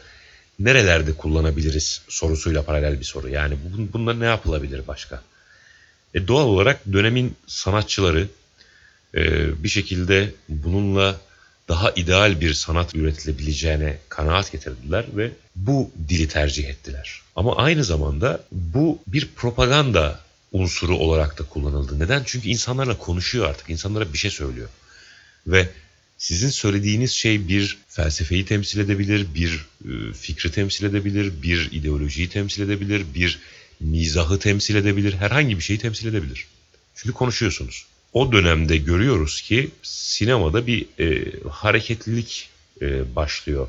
nerelerde 0.59 1.13
kullanabiliriz 1.13 2.03
sorusuyla 2.09 2.63
paralel 2.63 3.01
bir 3.01 3.05
soru. 3.05 3.29
Yani 3.29 3.57
bun, 3.65 3.93
bunda 3.93 4.15
ne 4.15 4.25
yapılabilir 4.25 4.87
başka? 4.89 5.23
E, 6.17 6.29
doğal 6.29 6.47
olarak 6.47 6.93
dönemin 6.93 7.37
sanatçıları 7.47 8.29
e, 9.15 9.23
bir 9.65 9.69
şekilde 9.69 10.33
bununla 10.49 11.21
daha 11.69 11.91
ideal 11.91 12.41
bir 12.41 12.55
sanat 12.55 12.95
üretilebileceğine 12.95 13.99
kanaat 14.09 14.53
getirdiler 14.53 15.05
ve 15.17 15.31
bu 15.57 15.91
dili 16.09 16.29
tercih 16.29 16.69
ettiler. 16.69 17.23
Ama 17.37 17.57
aynı 17.57 17.85
zamanda 17.85 18.45
bu 18.53 18.99
bir 19.07 19.29
propaganda 19.37 20.21
unsuru 20.53 20.97
olarak 20.97 21.39
da 21.39 21.45
kullanıldı. 21.45 21.99
Neden? 21.99 22.23
Çünkü 22.27 22.49
insanlarla 22.49 22.99
konuşuyor 22.99 23.49
artık. 23.49 23.71
İnsanlara 23.71 24.13
bir 24.13 24.19
şey 24.19 24.31
söylüyor. 24.31 24.69
Ve 25.47 25.69
sizin 26.19 26.51
söylediğiniz 26.51 27.13
şey 27.13 27.49
bir 27.49 27.79
felsefeyi 27.89 28.45
temsil 28.45 28.81
edebilir, 28.81 29.27
bir 29.35 29.67
e, 29.85 30.13
fikri 30.13 30.51
temsil 30.51 30.85
edebilir, 30.85 31.43
bir 31.43 31.73
ideolojiyi 31.73 32.29
temsil 32.29 32.63
edebilir, 32.63 33.05
bir 33.15 33.39
mizahı 33.81 34.39
temsil 34.39 34.75
edebilir, 34.75 35.13
herhangi 35.15 35.57
bir 35.57 35.63
şeyi 35.63 35.79
temsil 35.79 36.09
edebilir. 36.09 36.47
Çünkü 36.95 37.15
konuşuyorsunuz. 37.15 37.87
O 38.13 38.33
dönemde 38.33 38.77
görüyoruz 38.77 39.41
ki 39.43 39.71
sinemada 39.83 40.67
bir 40.67 40.87
e, 41.01 41.33
hareketlilik 41.49 42.49
e, 42.83 43.17
başlıyor 43.17 43.69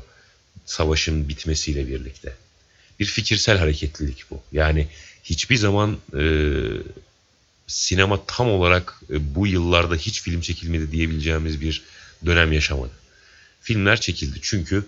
savaşın 0.66 1.28
bitmesiyle 1.28 1.88
birlikte. 1.88 2.36
Bir 3.00 3.04
fikirsel 3.04 3.58
hareketlilik 3.58 4.24
bu. 4.30 4.42
Yani 4.52 4.88
hiçbir 5.24 5.56
zaman 5.56 5.98
e, 6.18 6.22
sinema 7.66 8.26
tam 8.26 8.50
olarak 8.50 9.02
e, 9.10 9.34
bu 9.34 9.46
yıllarda 9.46 9.96
hiç 9.96 10.22
film 10.22 10.40
çekilmedi 10.40 10.92
diyebileceğimiz 10.92 11.60
bir 11.60 11.82
dönem 12.26 12.52
yaşamadı. 12.52 12.92
Filmler 13.60 14.00
çekildi 14.00 14.38
çünkü 14.42 14.84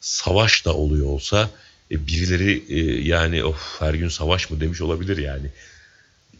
savaş 0.00 0.64
da 0.64 0.74
oluyor 0.74 1.06
olsa 1.06 1.50
e, 1.90 2.06
birileri 2.06 2.64
e, 2.68 3.08
yani 3.08 3.44
of 3.44 3.80
her 3.80 3.94
gün 3.94 4.08
savaş 4.08 4.50
mı 4.50 4.60
demiş 4.60 4.80
olabilir 4.80 5.18
yani. 5.18 5.46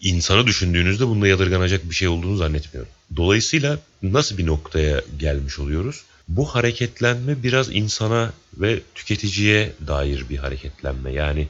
İnsanı 0.01 0.47
düşündüğünüzde 0.47 1.07
bunda 1.07 1.29
yadırganacak 1.29 1.91
bir 1.91 1.95
şey 1.95 2.09
olduğunu 2.09 2.37
zannetmiyorum. 2.37 2.93
Dolayısıyla 3.17 3.79
nasıl 4.03 4.39
bir 4.39 4.47
noktaya 4.47 5.03
gelmiş 5.19 5.59
oluyoruz? 5.59 6.05
Bu 6.29 6.55
hareketlenme 6.55 7.43
biraz 7.43 7.77
insana 7.77 8.33
ve 8.57 8.81
tüketiciye 8.95 9.73
dair 9.87 10.29
bir 10.31 10.37
hareketlenme. 10.37 11.13
Yani 11.13 11.49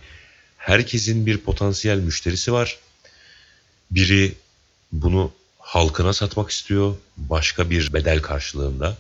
herkesin 0.57 1.26
bir 1.26 1.38
potansiyel 1.38 1.99
müşterisi 1.99 2.52
var. 2.52 2.78
Biri 3.90 4.33
bunu 4.93 5.33
halkına 5.59 6.12
satmak 6.12 6.50
istiyor 6.50 6.97
başka 7.17 7.71
bir 7.71 7.93
bedel 7.93 8.23
karşılığında. 8.23 8.97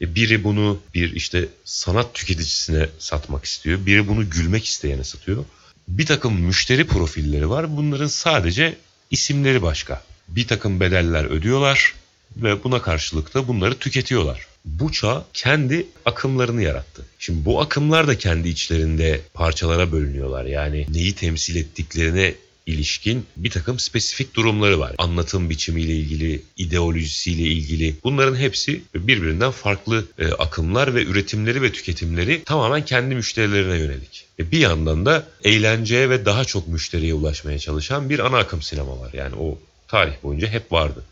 E, 0.00 0.14
biri 0.14 0.44
bunu 0.44 0.78
bir 0.94 1.12
işte 1.12 1.48
sanat 1.64 2.14
tüketicisine 2.14 2.88
satmak 2.98 3.44
istiyor. 3.44 3.86
Biri 3.86 4.08
bunu 4.08 4.30
gülmek 4.30 4.64
isteyene 4.64 5.04
satıyor. 5.04 5.44
Bir 5.88 6.06
takım 6.06 6.40
müşteri 6.40 6.86
profilleri 6.86 7.50
var. 7.50 7.76
Bunların 7.76 8.06
sadece 8.06 8.76
isimleri 9.10 9.62
başka. 9.62 10.02
Bir 10.28 10.46
takım 10.46 10.80
bedeller 10.80 11.24
ödüyorlar 11.24 11.94
ve 12.36 12.64
buna 12.64 12.82
karşılık 12.82 13.34
da 13.34 13.48
bunları 13.48 13.78
tüketiyorlar. 13.78 14.46
Bu 14.64 14.92
çağ 14.92 15.24
kendi 15.32 15.86
akımlarını 16.04 16.62
yarattı. 16.62 17.02
Şimdi 17.18 17.44
bu 17.44 17.60
akımlar 17.60 18.08
da 18.08 18.18
kendi 18.18 18.48
içlerinde 18.48 19.20
parçalara 19.34 19.92
bölünüyorlar. 19.92 20.44
Yani 20.44 20.86
neyi 20.88 21.14
temsil 21.14 21.56
ettiklerine 21.56 22.34
ilişkin 22.66 23.26
bir 23.36 23.50
takım 23.50 23.78
spesifik 23.78 24.34
durumları 24.34 24.78
var. 24.80 24.94
Anlatım 24.98 25.50
biçimiyle 25.50 25.92
ilgili, 25.96 26.42
ideolojisiyle 26.56 27.42
ilgili 27.42 27.96
bunların 28.04 28.36
hepsi 28.36 28.82
birbirinden 28.94 29.50
farklı 29.50 30.04
e, 30.18 30.28
akımlar 30.28 30.94
ve 30.94 31.04
üretimleri 31.04 31.62
ve 31.62 31.72
tüketimleri 31.72 32.44
tamamen 32.44 32.84
kendi 32.84 33.14
müşterilerine 33.14 33.78
yönelik. 33.78 34.26
E, 34.38 34.50
bir 34.50 34.58
yandan 34.58 35.06
da 35.06 35.26
eğlenceye 35.44 36.10
ve 36.10 36.24
daha 36.24 36.44
çok 36.44 36.68
müşteriye 36.68 37.14
ulaşmaya 37.14 37.58
çalışan 37.58 38.10
bir 38.10 38.18
ana 38.18 38.38
akım 38.38 38.62
sinema 38.62 39.00
var. 39.00 39.10
Yani 39.12 39.34
o 39.36 39.58
tarih 39.88 40.22
boyunca 40.22 40.48
hep 40.48 40.72
vardı. 40.72 41.04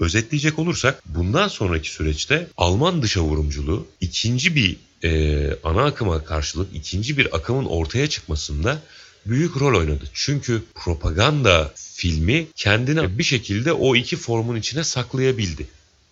Özetleyecek 0.00 0.58
olursak 0.58 1.02
bundan 1.06 1.48
sonraki 1.48 1.90
süreçte 1.90 2.46
Alman 2.56 3.02
dışa 3.02 3.20
vurumculuğu 3.20 3.86
ikinci 4.00 4.56
bir 4.56 4.76
e, 5.04 5.50
ana 5.64 5.84
akıma 5.84 6.24
karşılık 6.24 6.68
ikinci 6.74 7.18
bir 7.18 7.36
akımın 7.36 7.64
ortaya 7.64 8.06
çıkmasında 8.06 8.82
büyük 9.26 9.56
rol 9.56 9.78
oynadı. 9.78 10.04
Çünkü 10.14 10.62
propaganda 10.74 11.72
filmi 11.76 12.46
kendini 12.56 13.18
bir 13.18 13.24
şekilde 13.24 13.72
o 13.72 13.96
iki 13.96 14.16
formun 14.16 14.56
içine 14.56 14.84
saklayabildi. 14.84 15.66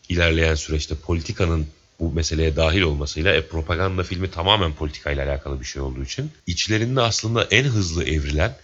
İlerleyen 0.08 0.54
süreçte 0.54 0.94
politikanın 0.94 1.66
bu 2.00 2.12
meseleye 2.12 2.56
dahil 2.56 2.80
olmasıyla 2.80 3.34
e, 3.34 3.46
propaganda 3.46 4.02
filmi 4.02 4.30
tamamen 4.30 4.72
politikayla 4.72 5.26
alakalı 5.26 5.60
bir 5.60 5.66
şey 5.66 5.82
olduğu 5.82 6.04
için 6.04 6.30
içlerinde 6.46 7.00
aslında 7.00 7.44
en 7.44 7.64
hızlı 7.64 8.04
evrilen 8.04 8.56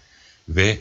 ve 0.48 0.78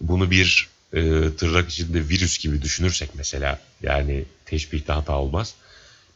bunu 0.00 0.30
bir 0.30 0.68
e, 0.92 1.00
tırnak 1.38 1.70
içinde 1.70 2.08
virüs 2.08 2.38
gibi 2.38 2.62
düşünürsek 2.62 3.10
mesela 3.14 3.60
yani 3.82 4.24
teşbihte 4.44 4.92
hata 4.92 5.18
olmaz. 5.18 5.54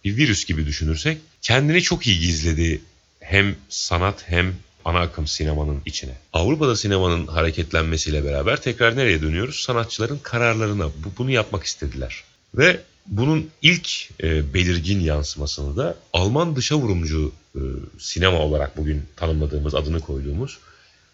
Bir 0.04 0.16
virüs 0.16 0.44
gibi 0.44 0.66
düşünürsek 0.66 1.18
kendini 1.42 1.82
çok 1.82 2.06
iyi 2.06 2.20
gizledi 2.20 2.80
hem 3.20 3.56
sanat 3.68 4.24
hem 4.26 4.54
ana 4.84 5.00
akım 5.00 5.26
sinemanın 5.26 5.82
içine. 5.86 6.12
Avrupa'da 6.32 6.76
sinemanın 6.76 7.26
hareketlenmesiyle 7.26 8.24
beraber 8.24 8.62
tekrar 8.62 8.96
nereye 8.96 9.22
dönüyoruz? 9.22 9.60
Sanatçıların 9.60 10.18
kararlarına. 10.22 10.86
Bu, 10.86 11.12
bunu 11.18 11.30
yapmak 11.30 11.64
istediler. 11.64 12.24
Ve 12.54 12.80
bunun 13.06 13.50
ilk 13.62 14.10
e, 14.22 14.54
belirgin 14.54 15.00
yansımasını 15.00 15.76
da 15.76 15.96
Alman 16.12 16.56
dışa 16.56 16.76
vurumcu 16.76 17.32
e, 17.54 17.60
sinema 17.98 18.38
olarak 18.38 18.76
bugün 18.76 19.02
tanımladığımız, 19.16 19.74
adını 19.74 20.00
koyduğumuz 20.00 20.58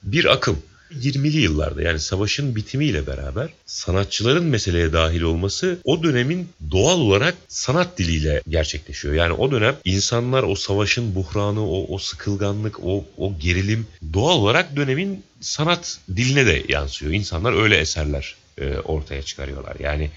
bir 0.03 0.25
akım. 0.25 0.63
20'li 0.93 1.41
yıllarda 1.41 1.83
yani 1.83 2.01
savaşın 2.01 2.57
bitimiyle 2.57 3.07
beraber 3.07 3.51
sanatçıların 3.67 4.45
meseleye 4.45 4.93
dahil 4.93 5.21
olması 5.21 5.79
o 5.85 6.03
dönemin 6.03 6.49
doğal 6.71 6.99
olarak 6.99 7.35
sanat 7.49 7.99
diliyle 7.99 8.43
gerçekleşiyor. 8.49 9.15
Yani 9.15 9.33
o 9.33 9.51
dönem 9.51 9.77
insanlar 9.85 10.43
o 10.43 10.55
savaşın 10.55 11.15
buhranı, 11.15 11.71
o, 11.71 11.95
o 11.95 11.99
sıkılganlık, 11.99 12.85
o, 12.85 13.05
o 13.17 13.39
gerilim 13.39 13.87
doğal 14.13 14.37
olarak 14.37 14.77
dönemin 14.77 15.25
sanat 15.41 15.99
diline 16.17 16.47
de 16.47 16.65
yansıyor. 16.69 17.13
İnsanlar 17.13 17.63
öyle 17.63 17.77
eserler 17.77 18.37
e, 18.59 18.79
ortaya 18.79 19.23
çıkarıyorlar. 19.23 19.77
Yani 19.81 20.11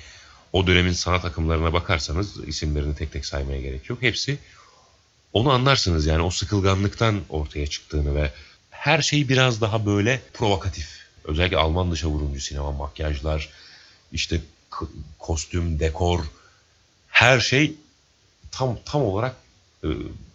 o 0.54 0.68
dönemin 0.68 0.94
sanat 0.94 1.26
akımlarına 1.26 1.74
bakarsanız 1.74 2.48
isimlerini 2.48 2.96
tek 2.96 3.12
tek 3.12 3.26
saymaya 3.26 3.62
gerek 3.62 3.90
yok. 3.90 4.02
Hepsi 4.02 4.38
onu 5.34 5.52
anlarsınız 5.52 6.06
yani 6.06 6.22
o 6.22 6.30
sıkılganlıktan 6.30 7.22
ortaya 7.30 7.68
çıktığını 7.68 8.16
ve 8.16 8.32
her 8.80 9.02
şey 9.02 9.30
biraz 9.30 9.62
daha 9.62 9.86
böyle 9.86 10.22
provokatif. 10.34 11.00
Özellikle 11.24 11.58
Alman 11.58 11.92
dışa 11.92 12.08
vurumcu 12.08 12.42
sinema, 12.42 12.72
makyajlar, 12.72 13.50
işte 14.12 14.42
kostüm, 15.20 15.80
dekor, 15.80 16.26
her 17.08 17.40
şey 17.40 17.74
tam 18.52 18.78
tam 18.86 19.02
olarak 19.02 19.36
e, 19.84 19.88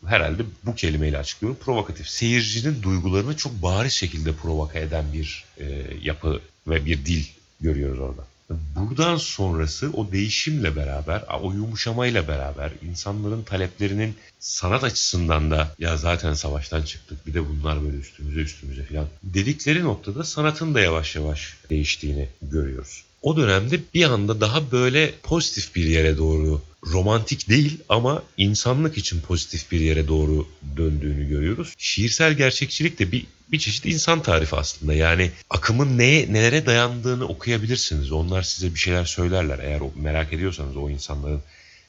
herhalde 0.07 0.43
bu 0.65 0.75
kelimeyle 0.75 1.19
açıklıyorum. 1.19 1.61
Provokatif. 1.61 2.09
Seyircinin 2.09 2.83
duygularını 2.83 3.37
çok 3.37 3.63
bariz 3.63 3.93
şekilde 3.93 4.33
provoka 4.33 4.79
eden 4.79 5.13
bir 5.13 5.45
e, 5.59 5.87
yapı 6.03 6.41
ve 6.67 6.87
bir 6.87 7.07
dil 7.07 7.25
görüyoruz 7.61 8.01
orada. 8.01 8.27
Buradan 8.51 9.17
sonrası 9.17 9.91
o 9.95 10.13
değişimle 10.13 10.77
beraber, 10.77 11.23
o 11.43 11.53
yumuşamayla 11.53 12.29
beraber 12.29 12.73
insanların 12.89 13.43
taleplerinin 13.43 14.15
sanat 14.41 14.85
açısından 14.85 15.51
da 15.51 15.75
ya 15.79 15.97
zaten 15.97 16.35
savaştan 16.35 16.83
çıktık 16.83 17.27
bir 17.27 17.35
de 17.35 17.49
bunlar 17.49 17.85
böyle 17.85 17.97
üstümüze 17.97 18.41
üstümüze 18.41 18.85
falan 18.85 19.07
dedikleri 19.23 19.85
noktada 19.85 20.25
sanatın 20.25 20.75
da 20.75 20.81
yavaş 20.81 21.17
yavaş 21.17 21.57
değiştiğini 21.71 22.29
görüyoruz. 22.43 23.05
O 23.23 23.37
dönemde 23.37 23.81
bir 23.95 24.05
anda 24.05 24.41
daha 24.41 24.73
böyle 24.73 25.15
pozitif 25.23 25.75
bir 25.75 25.87
yere 25.87 26.19
doğru 26.19 26.63
romantik 26.87 27.49
değil 27.49 27.81
ama 27.89 28.23
insanlık 28.37 28.99
için 28.99 29.21
pozitif 29.21 29.73
bir 29.73 29.81
yere 29.81 30.09
doğru 30.09 30.49
döndüğünü 30.77 31.29
görüyoruz. 31.29 31.75
Şiirsel 31.79 32.33
gerçekçilik 32.33 32.99
de 32.99 33.13
bir 33.13 33.27
bir 33.53 33.59
çeşit 33.59 33.87
insan 33.87 34.23
tarifi 34.23 34.57
aslında. 34.57 34.95
Yani 34.95 35.31
akımın 35.51 35.99
neye 35.99 36.33
nelere 36.33 36.67
dayandığını 36.67 37.25
okuyabilirsiniz. 37.25 38.13
Onlar 38.13 38.43
size 38.43 38.75
bir 38.75 38.79
şeyler 38.79 39.05
söylerler. 39.05 39.59
Eğer 39.59 39.81
merak 39.97 40.33
ediyorsanız 40.33 40.77
o 40.77 40.91
insanların 40.91 41.41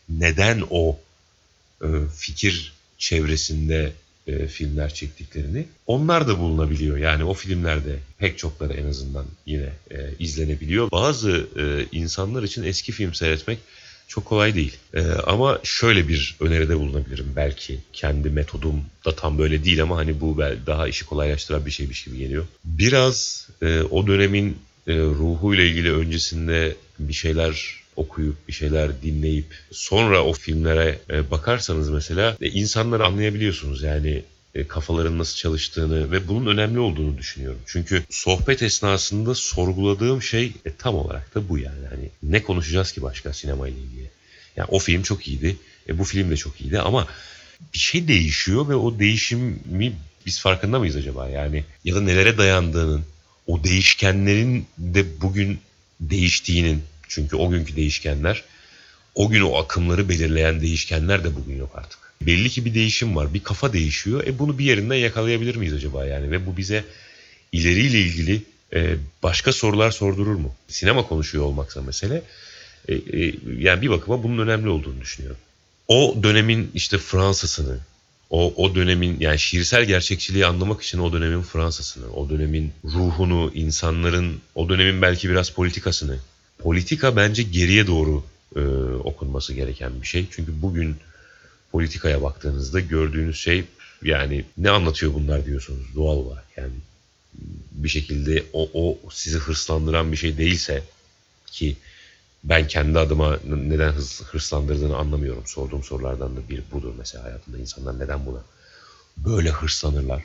neden 0.10 0.64
o 0.70 1.00
e, 1.82 1.88
fikir 2.18 2.74
çevresinde 2.98 3.94
e, 4.28 4.48
filmler 4.48 4.94
çektiklerini 4.94 5.66
onlar 5.88 6.28
da 6.28 6.40
bulunabiliyor. 6.40 6.98
Yani 6.98 7.24
o 7.24 7.34
filmlerde 7.34 8.00
pek 8.18 8.38
çokları 8.38 8.74
en 8.74 8.88
azından 8.88 9.26
yine 9.46 9.70
e, 9.92 9.98
izlenebiliyor. 10.20 10.92
Bazı 10.92 11.48
e, 11.58 11.98
insanlar 11.98 12.44
için 12.44 12.64
eski 12.64 12.92
film 12.92 13.14
seyretmek 13.14 13.60
çok 14.08 14.26
kolay 14.26 14.56
değil. 14.56 14.78
Ee, 14.94 15.02
ama 15.02 15.60
şöyle 15.64 16.08
bir 16.08 16.36
öneride 16.40 16.80
bulunabilirim 16.80 17.34
belki. 17.36 17.80
Kendi 17.94 18.30
metodum 18.30 18.82
da 19.06 19.16
tam 19.16 19.38
böyle 19.38 19.64
değil 19.64 19.82
ama 19.82 19.98
hani 19.98 20.22
bu 20.22 20.38
daha 20.66 20.88
işi 20.88 21.06
kolaylaştıran 21.06 21.66
bir 21.66 21.72
şeymiş 21.72 22.04
gibi 22.04 22.18
geliyor. 22.18 22.46
Biraz 22.66 23.48
e, 23.62 23.82
o 23.82 24.08
dönemin 24.08 24.58
e, 24.88 24.94
ruhuyla 24.98 25.64
ilgili 25.64 25.94
öncesinde 25.94 26.76
bir 27.00 27.14
şeyler 27.14 27.86
okuyup 27.96 28.48
bir 28.48 28.54
şeyler 28.54 29.02
dinleyip 29.02 29.56
sonra 29.72 30.24
o 30.24 30.34
filmlere 30.34 31.00
e, 31.10 31.32
bakarsanız 31.32 31.90
mesela 31.90 32.38
e, 32.42 32.48
insanları 32.50 33.06
anlayabiliyorsunuz. 33.06 33.84
Yani 33.84 34.24
kafaların 34.64 35.18
nasıl 35.18 35.36
çalıştığını 35.36 36.12
ve 36.12 36.28
bunun 36.28 36.46
önemli 36.46 36.80
olduğunu 36.80 37.18
düşünüyorum. 37.18 37.60
Çünkü 37.66 38.04
sohbet 38.10 38.64
esnasında 38.64 39.36
sorguladığım 39.36 40.22
şey 40.22 40.54
e, 40.66 40.76
tam 40.78 40.96
olarak 40.96 41.36
da 41.36 41.50
bu 41.50 41.58
yani. 41.58 41.88
Hani 41.90 42.10
ne 42.24 42.44
konuşacağız 42.44 42.92
ki 42.92 43.02
başka 43.02 43.34
sinema 43.34 43.68
ile 43.68 43.78
ilgili? 43.78 44.10
Yani 44.58 44.68
o 44.72 44.80
film 44.80 45.02
çok 45.04 45.28
iyiydi. 45.28 45.58
E, 45.90 46.00
bu 46.00 46.04
film 46.04 46.32
de 46.32 46.38
çok 46.38 46.62
iyiydi 46.62 46.80
ama 46.80 47.08
bir 47.74 47.80
şey 47.80 48.08
değişiyor 48.08 48.70
ve 48.70 48.76
o 48.76 49.00
değişimi 49.00 49.94
biz 50.26 50.40
farkında 50.40 50.80
mıyız 50.80 50.96
acaba? 50.96 51.30
Yani 51.30 51.64
ya 51.86 51.96
da 51.96 52.02
nelere 52.02 52.38
dayandığının, 52.38 53.06
o 53.48 53.64
değişkenlerin 53.64 54.68
de 54.78 55.22
bugün 55.22 55.60
değiştiğinin 56.00 56.84
çünkü 57.08 57.36
o 57.36 57.50
günkü 57.50 57.76
değişkenler 57.76 58.44
o 59.16 59.30
gün 59.30 59.42
o 59.42 59.58
akımları 59.58 60.10
belirleyen 60.10 60.62
değişkenler 60.62 61.24
de 61.24 61.36
bugün 61.36 61.58
yok 61.58 61.72
artık 61.76 62.05
belli 62.22 62.50
ki 62.50 62.66
bir 62.66 62.74
değişim 62.74 63.16
var. 63.16 63.34
Bir 63.34 63.44
kafa 63.44 63.74
değişiyor. 63.74 64.28
E 64.28 64.40
bunu 64.40 64.60
bir 64.60 64.66
yerinden 64.66 64.96
yakalayabilir 64.96 65.56
miyiz 65.56 65.74
acaba 65.74 66.06
yani? 66.06 66.32
Ve 66.32 66.46
bu 66.46 66.58
bize 66.58 66.84
ileriyle 67.52 68.00
ilgili 68.00 68.42
e, 68.74 68.96
başka 69.24 69.54
sorular 69.54 69.92
sordurur 69.92 70.36
mu? 70.36 70.56
Sinema 70.68 71.08
konuşuyor 71.08 71.44
olmaksa 71.44 71.82
mesele. 71.82 72.22
E, 72.88 72.96
e, 72.96 73.34
yani 73.58 73.82
bir 73.82 73.90
bakıma 73.90 74.24
bunun 74.24 74.48
önemli 74.48 74.70
olduğunu 74.70 75.02
düşünüyorum. 75.02 75.40
O 75.88 76.16
dönemin 76.24 76.72
işte 76.74 76.98
Fransa'sını, 76.98 77.80
o, 78.30 78.54
o 78.56 78.76
dönemin 78.76 79.20
yani 79.20 79.40
şiirsel 79.40 79.86
gerçekçiliği 79.86 80.46
anlamak 80.46 80.82
için 80.82 81.00
o 81.00 81.14
dönemin 81.14 81.42
Fransa'sını, 81.42 82.14
o 82.14 82.30
dönemin 82.30 82.72
ruhunu, 82.84 83.52
insanların, 83.54 84.42
o 84.56 84.70
dönemin 84.70 85.02
belki 85.02 85.30
biraz 85.30 85.50
politikasını. 85.50 86.20
Politika 86.60 87.16
bence 87.16 87.44
geriye 87.44 87.88
doğru 87.88 88.24
e, 88.56 88.60
okunması 89.04 89.54
gereken 89.54 90.02
bir 90.02 90.08
şey. 90.08 90.26
Çünkü 90.32 90.62
bugün 90.62 90.96
politikaya 91.76 92.22
baktığınızda 92.22 92.80
gördüğünüz 92.80 93.38
şey 93.38 93.64
yani 94.04 94.46
ne 94.58 94.70
anlatıyor 94.70 95.14
bunlar 95.14 95.46
diyorsunuz 95.46 95.96
doğal 95.96 96.16
olarak. 96.16 96.46
Yani 96.58 96.74
bir 97.72 97.90
şekilde 97.90 98.44
o, 98.54 98.70
o 98.74 99.00
sizi 99.12 99.38
hırslandıran 99.38 100.12
bir 100.12 100.18
şey 100.18 100.38
değilse 100.38 100.84
ki 101.46 101.78
ben 102.44 102.68
kendi 102.68 103.00
adıma 103.00 103.40
neden 103.46 103.94
hırslandırdığını 104.32 104.98
anlamıyorum. 104.98 105.44
Sorduğum 105.46 105.84
sorulardan 105.84 106.38
da 106.38 106.50
bir 106.50 106.64
budur 106.72 106.94
mesela 106.98 107.24
hayatında 107.24 107.58
insanlar 107.58 108.00
neden 108.00 108.26
buna 108.26 108.44
böyle 109.18 109.50
hırslanırlar. 109.50 110.24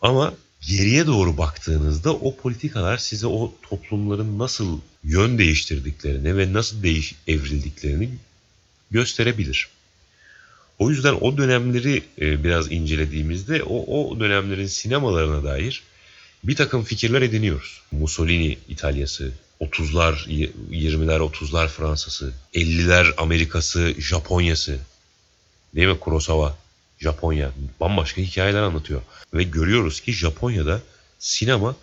Ama 0.00 0.34
geriye 0.60 1.06
doğru 1.06 1.38
baktığınızda 1.38 2.12
o 2.14 2.36
politikalar 2.36 2.96
size 2.96 3.26
o 3.26 3.54
toplumların 3.62 4.38
nasıl 4.38 4.80
yön 5.04 5.38
değiştirdiklerini 5.38 6.36
ve 6.36 6.52
nasıl 6.52 6.82
değiş 6.82 7.14
evrildiklerini 7.26 8.10
gösterebilir. 8.92 9.68
O 10.78 10.90
yüzden 10.90 11.14
o 11.20 11.36
dönemleri 11.36 12.02
e, 12.20 12.44
biraz 12.44 12.72
incelediğimizde 12.72 13.62
o, 13.62 13.98
o 13.98 14.20
dönemlerin 14.20 14.66
sinemalarına 14.66 15.44
dair 15.44 15.82
bir 16.44 16.56
takım 16.56 16.84
fikirler 16.84 17.22
ediniyoruz. 17.22 17.82
Mussolini 17.92 18.58
İtalyası, 18.68 19.32
30'lar, 19.60 20.28
20'ler, 20.70 21.18
30'lar 21.18 21.68
Fransa'sı, 21.68 22.32
50'ler 22.54 23.14
Amerika'sı, 23.16 23.94
Japonya'sı. 23.98 24.78
Değil 25.74 25.88
mi? 25.88 25.98
Kurosawa, 25.98 26.56
Japonya. 27.00 27.52
Bambaşka 27.80 28.22
hikayeler 28.22 28.62
anlatıyor. 28.62 29.02
Ve 29.34 29.42
görüyoruz 29.42 30.00
ki 30.00 30.12
Japonya'da 30.12 30.80
sinema 31.18 31.76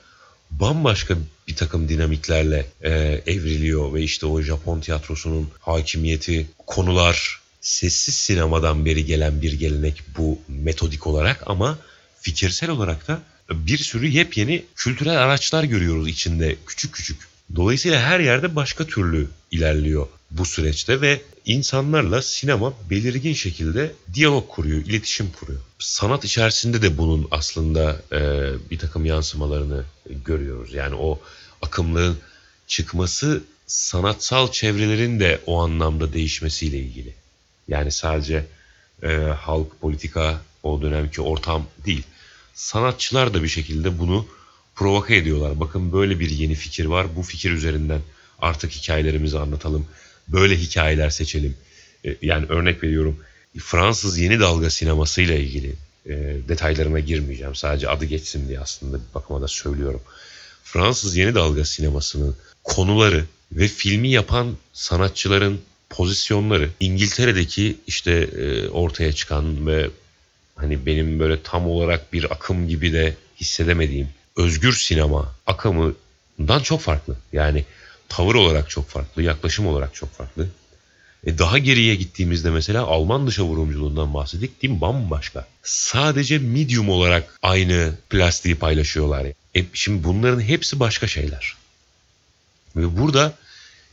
bambaşka 0.52 1.18
bir 1.48 1.56
takım 1.56 1.90
dinamiklerle 1.90 2.66
e, 2.82 2.92
evriliyor 3.26 3.94
ve 3.94 4.04
işte 4.04 4.26
o 4.26 4.42
Japon 4.42 4.80
tiyatrosunun 4.80 5.50
hakimiyeti, 5.60 6.48
konular, 6.68 7.40
sessiz 7.62 8.16
sinemadan 8.16 8.86
beri 8.86 9.06
gelen 9.06 9.42
bir 9.42 9.54
gelenek 9.54 10.04
bu 10.18 10.40
metodik 10.48 11.08
olarak 11.08 11.44
ama 11.46 11.78
fikirsel 12.22 12.70
olarak 12.70 13.08
da 13.08 13.20
bir 13.52 13.78
sürü 13.78 14.08
yepyeni 14.08 14.66
kültürel 14.76 15.18
araçlar 15.24 15.64
görüyoruz 15.64 16.08
içinde 16.08 16.56
küçük 16.68 16.94
küçük. 16.94 17.18
Dolayısıyla 17.56 18.02
her 18.02 18.20
yerde 18.20 18.56
başka 18.56 18.88
türlü 18.88 19.28
ilerliyor 19.52 20.08
bu 20.32 20.46
süreçte 20.46 21.02
ve 21.02 21.22
insanlarla 21.46 22.22
sinema 22.22 22.74
belirgin 22.90 23.34
şekilde 23.34 23.92
diyalog 24.14 24.50
kuruyor, 24.50 24.86
iletişim 24.86 25.32
kuruyor. 25.40 25.60
Sanat 25.80 26.26
içerisinde 26.26 26.82
de 26.82 26.98
bunun 26.98 27.28
aslında 27.32 28.02
e, 28.12 28.20
bir 28.72 28.80
takım 28.80 29.06
yansımalarını 29.06 29.84
görüyoruz. 30.26 30.74
Yani 30.74 30.96
o 30.96 31.20
akımlığın 31.62 32.18
çıkması 32.68 33.44
sanatsal 33.68 34.52
çevrelerin 34.52 35.20
de 35.20 35.42
o 35.46 35.60
anlamda 35.62 36.14
değişmesiyle 36.14 36.78
ilgili. 36.78 37.14
Yani 37.68 37.92
sadece 37.92 38.46
e, 39.04 39.08
halk, 39.18 39.82
politika, 39.82 40.42
o 40.64 40.82
dönemki 40.82 41.22
ortam 41.22 41.66
değil. 41.86 42.04
Sanatçılar 42.54 43.34
da 43.34 43.44
bir 43.44 43.48
şekilde 43.48 44.00
bunu 44.00 44.28
provoke 44.76 45.16
ediyorlar. 45.16 45.60
Bakın 45.60 45.94
böyle 45.94 46.20
bir 46.20 46.30
yeni 46.30 46.56
fikir 46.56 46.86
var. 46.86 47.16
Bu 47.16 47.24
fikir 47.24 47.52
üzerinden 47.52 48.02
artık 48.40 48.72
hikayelerimizi 48.72 49.40
anlatalım. 49.40 49.88
Böyle 50.32 50.58
hikayeler 50.58 51.10
seçelim. 51.10 51.58
E, 52.06 52.16
yani 52.22 52.46
örnek 52.50 52.84
veriyorum. 52.84 53.20
Fransız 53.58 54.18
yeni 54.18 54.40
dalga 54.40 54.70
sinemasıyla 54.70 55.36
ilgili 55.36 55.76
e, 56.06 56.14
detaylarına 56.48 57.00
girmeyeceğim. 57.00 57.56
Sadece 57.56 57.90
adı 57.90 58.06
geçsin 58.06 58.48
diye 58.48 58.60
aslında 58.60 58.98
bir 58.98 59.14
bakıma 59.16 59.42
da 59.42 59.48
söylüyorum. 59.48 60.02
Fransız 60.64 61.16
yeni 61.16 61.36
dalga 61.36 61.66
sinemasının 61.66 62.36
konuları 62.64 63.26
ve 63.52 63.68
filmi 63.68 64.10
yapan 64.10 64.58
sanatçıların 64.74 65.60
pozisyonları 65.90 66.70
İngiltere'deki 66.80 67.78
işte 67.88 68.12
e, 68.12 68.68
ortaya 68.68 69.14
çıkan 69.14 69.68
ve 69.68 69.90
hani 70.56 70.86
benim 70.86 71.20
böyle 71.20 71.44
tam 71.44 71.70
olarak 71.70 72.14
bir 72.14 72.32
akım 72.32 72.68
gibi 72.68 72.94
de 72.94 73.16
hissedemediğim 73.42 74.08
özgür 74.38 74.74
sinema 74.74 75.36
akımından 75.48 76.60
çok 76.64 76.82
farklı. 76.82 77.18
Yani 77.34 77.66
tavır 78.10 78.36
olarak 78.36 78.70
çok 78.70 78.88
farklı, 78.88 79.24
yaklaşım 79.24 79.68
olarak 79.68 79.96
çok 79.96 80.12
farklı. 80.12 80.48
E 81.26 81.38
daha 81.38 81.58
geriye 81.58 81.96
gittiğimizde 81.96 82.50
mesela 82.50 82.84
Alman 82.84 83.28
dışa 83.28 83.44
vurumculuğundan 83.44 84.14
bahsettik 84.14 84.62
değil 84.62 84.74
mi? 84.74 84.82
Bambaşka. 84.82 85.48
Sadece 85.64 86.38
medium 86.40 86.90
olarak 86.90 87.40
aynı 87.42 87.94
plastiği 88.10 88.56
paylaşıyorlar. 88.56 89.26
E 89.56 89.66
şimdi 89.74 90.04
bunların 90.04 90.42
hepsi 90.42 90.80
başka 90.80 91.08
şeyler. 91.08 91.56
Ve 92.76 92.98
burada 92.98 93.34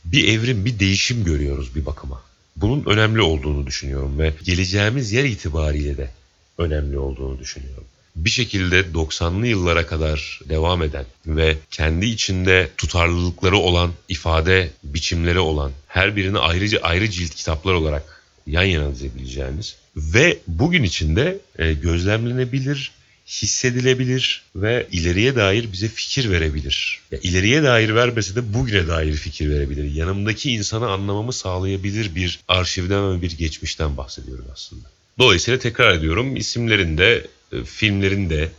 bir 0.05 0.27
evrim, 0.27 0.65
bir 0.65 0.79
değişim 0.79 1.23
görüyoruz 1.23 1.75
bir 1.75 1.85
bakıma. 1.85 2.21
Bunun 2.55 2.85
önemli 2.85 3.21
olduğunu 3.21 3.67
düşünüyorum 3.67 4.19
ve 4.19 4.33
geleceğimiz 4.43 5.11
yer 5.11 5.23
itibariyle 5.23 5.97
de 5.97 6.09
önemli 6.57 6.97
olduğunu 6.97 7.39
düşünüyorum 7.39 7.83
bir 8.17 8.29
şekilde 8.29 8.79
90'lı 8.81 9.47
yıllara 9.47 9.87
kadar 9.87 10.39
devam 10.49 10.83
eden 10.83 11.05
ve 11.27 11.57
kendi 11.71 12.05
içinde 12.05 12.69
tutarlılıkları 12.77 13.57
olan, 13.57 13.91
ifade 14.09 14.69
biçimleri 14.83 15.39
olan, 15.39 15.71
her 15.87 16.15
birini 16.15 16.39
ayrıca 16.39 16.79
ayrı 16.81 17.09
cilt 17.09 17.35
kitaplar 17.35 17.73
olarak 17.73 18.23
yan 18.47 18.63
yana 18.63 18.91
dizebileceğimiz 18.91 19.75
ve 19.97 20.37
bugün 20.47 20.83
içinde 20.83 21.39
e, 21.59 21.73
gözlemlenebilir, 21.73 22.91
hissedilebilir 23.27 24.43
ve 24.55 24.87
ileriye 24.91 25.35
dair 25.35 25.71
bize 25.71 25.87
fikir 25.87 26.31
verebilir. 26.31 27.01
Ya 27.11 27.19
ileriye 27.19 27.63
dair 27.63 27.95
vermese 27.95 28.35
de 28.35 28.53
bugüne 28.53 28.87
dair 28.87 29.13
fikir 29.13 29.49
verebilir. 29.49 29.91
Yanımdaki 29.95 30.51
insanı 30.51 30.89
anlamamı 30.89 31.33
sağlayabilir 31.33 32.15
bir 32.15 32.39
arşivden 32.47 33.17
ve 33.17 33.21
bir 33.21 33.37
geçmişten 33.37 33.97
bahsediyorum 33.97 34.45
aslında. 34.53 34.87
Dolayısıyla 35.19 35.59
tekrar 35.59 35.93
ediyorum 35.93 36.35
isimlerinde 36.35 37.27
filmlerin 37.65 38.29
de 38.29 38.49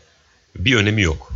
bir 0.56 0.76
önemi 0.76 1.02
yok. 1.02 1.32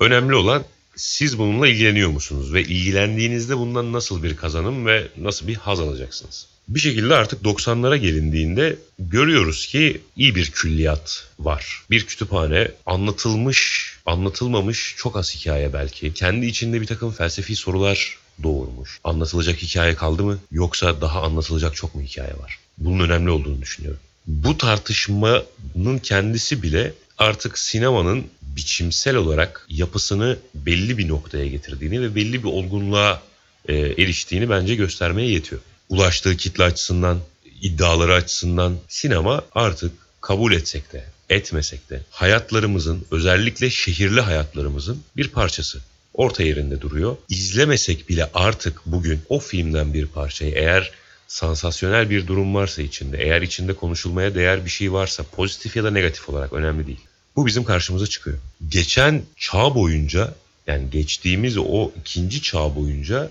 Önemli 0.00 0.34
olan 0.34 0.64
siz 0.96 1.38
bununla 1.38 1.68
ilgileniyor 1.68 2.10
musunuz 2.10 2.52
ve 2.52 2.62
ilgilendiğinizde 2.62 3.58
bundan 3.58 3.92
nasıl 3.92 4.22
bir 4.22 4.36
kazanım 4.36 4.86
ve 4.86 5.08
nasıl 5.16 5.48
bir 5.48 5.54
haz 5.54 5.80
alacaksınız? 5.80 6.46
Bir 6.68 6.80
şekilde 6.80 7.14
artık 7.14 7.42
90'lara 7.42 7.96
gelindiğinde 7.96 8.76
görüyoruz 8.98 9.66
ki 9.66 10.00
iyi 10.16 10.34
bir 10.34 10.50
külliyat 10.50 11.28
var. 11.38 11.82
Bir 11.90 12.06
kütüphane 12.06 12.70
anlatılmış, 12.86 13.92
anlatılmamış 14.06 14.94
çok 14.98 15.16
az 15.16 15.34
hikaye 15.34 15.72
belki. 15.72 16.14
Kendi 16.14 16.46
içinde 16.46 16.80
bir 16.80 16.86
takım 16.86 17.12
felsefi 17.12 17.56
sorular 17.56 18.18
doğurmuş. 18.42 19.00
Anlatılacak 19.04 19.62
hikaye 19.62 19.94
kaldı 19.94 20.24
mı 20.24 20.38
yoksa 20.50 21.00
daha 21.00 21.22
anlatılacak 21.22 21.76
çok 21.76 21.94
mu 21.94 22.02
hikaye 22.02 22.38
var? 22.38 22.58
Bunun 22.78 23.04
önemli 23.04 23.30
olduğunu 23.30 23.62
düşünüyorum 23.62 24.00
bu 24.26 24.58
tartışmanın 24.58 25.98
kendisi 26.02 26.62
bile 26.62 26.92
artık 27.18 27.58
sinemanın 27.58 28.24
biçimsel 28.42 29.16
olarak 29.16 29.66
yapısını 29.68 30.38
belli 30.54 30.98
bir 30.98 31.08
noktaya 31.08 31.46
getirdiğini 31.46 32.00
ve 32.00 32.14
belli 32.14 32.42
bir 32.42 32.48
olgunluğa 32.48 33.22
e, 33.68 33.74
eriştiğini 33.76 34.50
bence 34.50 34.74
göstermeye 34.74 35.30
yetiyor. 35.30 35.60
Ulaştığı 35.88 36.36
kitle 36.36 36.64
açısından, 36.64 37.20
iddiaları 37.60 38.14
açısından 38.14 38.76
sinema 38.88 39.42
artık 39.52 39.92
kabul 40.20 40.52
etsek 40.52 40.92
de 40.92 41.04
etmesek 41.30 41.90
de 41.90 42.00
hayatlarımızın 42.10 43.06
özellikle 43.10 43.70
şehirli 43.70 44.20
hayatlarımızın 44.20 45.02
bir 45.16 45.28
parçası. 45.28 45.80
Orta 46.14 46.42
yerinde 46.42 46.80
duruyor. 46.80 47.16
İzlemesek 47.28 48.08
bile 48.08 48.30
artık 48.34 48.80
bugün 48.86 49.20
o 49.28 49.38
filmden 49.38 49.94
bir 49.94 50.06
parçayı 50.06 50.52
eğer 50.54 50.92
sansasyonel 51.28 52.10
bir 52.10 52.26
durum 52.26 52.54
varsa 52.54 52.82
içinde, 52.82 53.18
eğer 53.18 53.42
içinde 53.42 53.72
konuşulmaya 53.72 54.34
değer 54.34 54.64
bir 54.64 54.70
şey 54.70 54.92
varsa 54.92 55.22
pozitif 55.22 55.76
ya 55.76 55.84
da 55.84 55.90
negatif 55.90 56.28
olarak 56.28 56.52
önemli 56.52 56.86
değil. 56.86 57.00
Bu 57.36 57.46
bizim 57.46 57.64
karşımıza 57.64 58.06
çıkıyor. 58.06 58.38
Geçen 58.68 59.22
çağ 59.36 59.74
boyunca 59.74 60.34
yani 60.66 60.90
geçtiğimiz 60.90 61.56
o 61.58 61.90
ikinci 62.00 62.42
çağ 62.42 62.76
boyunca 62.76 63.30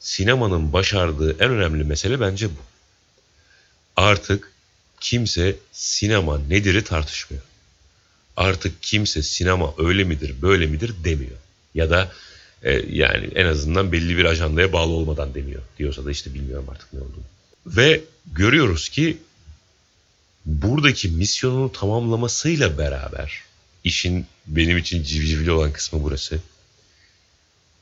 sinemanın 0.00 0.72
başardığı 0.72 1.32
en 1.32 1.50
önemli 1.50 1.84
mesele 1.84 2.20
bence 2.20 2.48
bu. 2.48 2.60
Artık 3.96 4.52
kimse 5.00 5.56
sinema 5.72 6.38
nedir'i 6.38 6.84
tartışmıyor. 6.84 7.42
Artık 8.36 8.82
kimse 8.82 9.22
sinema 9.22 9.74
öyle 9.78 10.04
midir 10.04 10.42
böyle 10.42 10.66
midir 10.66 10.94
demiyor. 11.04 11.36
Ya 11.74 11.90
da 11.90 12.12
e, 12.62 12.72
yani 12.88 13.26
en 13.34 13.46
azından 13.46 13.92
belli 13.92 14.16
bir 14.16 14.24
ajandaya 14.24 14.72
bağlı 14.72 14.92
olmadan 14.92 15.34
demiyor. 15.34 15.62
Diyorsa 15.78 16.04
da 16.04 16.10
işte 16.10 16.34
bilmiyorum 16.34 16.66
artık 16.70 16.92
ne 16.92 17.00
olduğunu. 17.00 17.24
Ve 17.66 18.00
görüyoruz 18.32 18.88
ki 18.88 19.18
buradaki 20.46 21.08
misyonunu 21.08 21.72
tamamlamasıyla 21.72 22.78
beraber 22.78 23.42
işin 23.84 24.26
benim 24.46 24.78
için 24.78 25.02
civcivli 25.02 25.50
olan 25.50 25.72
kısmı 25.72 26.02
burası. 26.02 26.40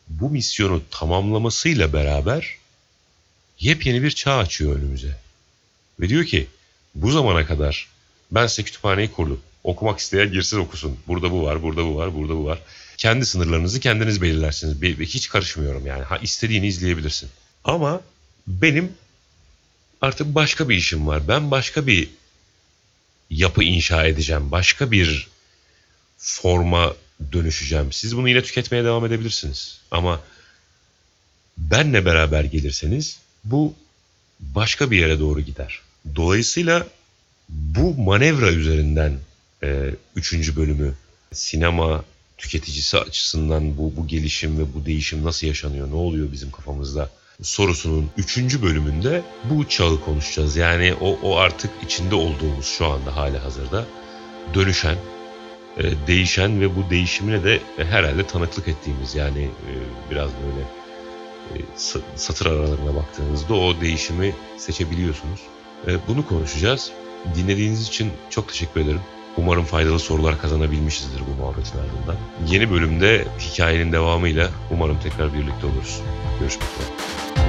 Bu 0.08 0.30
misyonu 0.30 0.82
tamamlamasıyla 0.90 1.92
beraber 1.92 2.56
yepyeni 3.60 4.02
bir 4.02 4.10
çağ 4.10 4.36
açıyor 4.36 4.76
önümüze. 4.76 5.16
Ve 6.00 6.08
diyor 6.08 6.24
ki 6.24 6.46
bu 6.94 7.10
zamana 7.10 7.46
kadar 7.46 7.88
ben 8.30 8.46
size 8.46 8.62
kütüphaneyi 8.62 9.12
kurdum. 9.12 9.40
Okumak 9.64 9.98
isteyen 9.98 10.32
girsin 10.32 10.58
okusun. 10.58 10.98
Burada 11.08 11.30
bu 11.30 11.42
var, 11.44 11.62
burada 11.62 11.84
bu 11.84 11.96
var, 11.96 12.14
burada 12.14 12.34
bu 12.34 12.44
var. 12.44 12.58
Kendi 12.96 13.26
sınırlarınızı 13.26 13.80
kendiniz 13.80 14.22
belirlersiniz. 14.22 14.98
Hiç 15.00 15.28
karışmıyorum 15.28 15.86
yani. 15.86 16.02
Ha 16.02 16.16
istediğini 16.16 16.66
izleyebilirsin. 16.66 17.28
Ama 17.64 18.00
benim 18.46 18.92
artık 20.00 20.34
başka 20.34 20.68
bir 20.68 20.76
işim 20.76 21.06
var. 21.06 21.28
Ben 21.28 21.50
başka 21.50 21.86
bir 21.86 22.08
yapı 23.30 23.64
inşa 23.64 24.04
edeceğim. 24.04 24.50
Başka 24.50 24.90
bir 24.90 25.28
forma 26.18 26.94
dönüşeceğim. 27.32 27.92
Siz 27.92 28.16
bunu 28.16 28.28
yine 28.28 28.42
tüketmeye 28.42 28.84
devam 28.84 29.06
edebilirsiniz. 29.06 29.80
Ama 29.90 30.20
benle 31.58 32.04
beraber 32.04 32.44
gelirseniz 32.44 33.18
bu 33.44 33.74
başka 34.40 34.90
bir 34.90 34.98
yere 34.98 35.20
doğru 35.20 35.40
gider. 35.40 35.80
Dolayısıyla 36.16 36.86
bu 37.48 37.94
manevra 37.94 38.52
üzerinden 38.52 39.18
e, 39.62 39.90
üçüncü 40.16 40.56
bölümü 40.56 40.94
sinema 41.32 42.04
tüketicisi 42.38 42.98
açısından 42.98 43.78
bu, 43.78 43.96
bu 43.96 44.06
gelişim 44.06 44.58
ve 44.58 44.74
bu 44.74 44.86
değişim 44.86 45.24
nasıl 45.24 45.46
yaşanıyor, 45.46 45.90
ne 45.90 45.94
oluyor 45.94 46.32
bizim 46.32 46.50
kafamızda 46.50 47.10
sorusunun 47.42 48.10
üçüncü 48.16 48.62
bölümünde 48.62 49.22
bu 49.44 49.68
çağı 49.68 50.00
konuşacağız. 50.00 50.56
Yani 50.56 50.94
o, 51.00 51.18
o 51.22 51.36
artık 51.36 51.70
içinde 51.82 52.14
olduğumuz 52.14 52.66
şu 52.66 52.86
anda 52.86 53.16
hala 53.16 53.44
hazırda 53.44 53.84
dönüşen, 54.54 54.96
e, 55.76 55.82
değişen 56.06 56.60
ve 56.60 56.76
bu 56.76 56.90
değişimine 56.90 57.44
de 57.44 57.60
herhalde 57.76 58.26
tanıklık 58.26 58.68
ettiğimiz 58.68 59.14
yani 59.14 59.42
e, 59.42 59.72
biraz 60.10 60.30
böyle 60.46 60.64
e, 61.54 61.58
satır 62.16 62.46
aralarına 62.46 62.94
baktığınızda 62.94 63.54
o 63.54 63.80
değişimi 63.80 64.34
seçebiliyorsunuz. 64.58 65.40
E, 65.86 66.08
bunu 66.08 66.26
konuşacağız. 66.26 66.90
Dinlediğiniz 67.34 67.88
için 67.88 68.10
çok 68.30 68.48
teşekkür 68.48 68.80
ederim. 68.80 69.00
Umarım 69.36 69.64
faydalı 69.64 69.98
sorular 69.98 70.40
kazanabilmişizdir 70.40 71.20
bu 71.20 71.42
muhabbetin 71.42 71.78
ardından. 71.78 72.16
Yeni 72.46 72.70
bölümde 72.70 73.24
hikayenin 73.40 73.92
devamıyla 73.92 74.50
umarım 74.70 74.98
tekrar 75.02 75.34
birlikte 75.34 75.66
oluruz. 75.66 76.00
Görüşmek 76.40 76.68
üzere. 76.70 77.43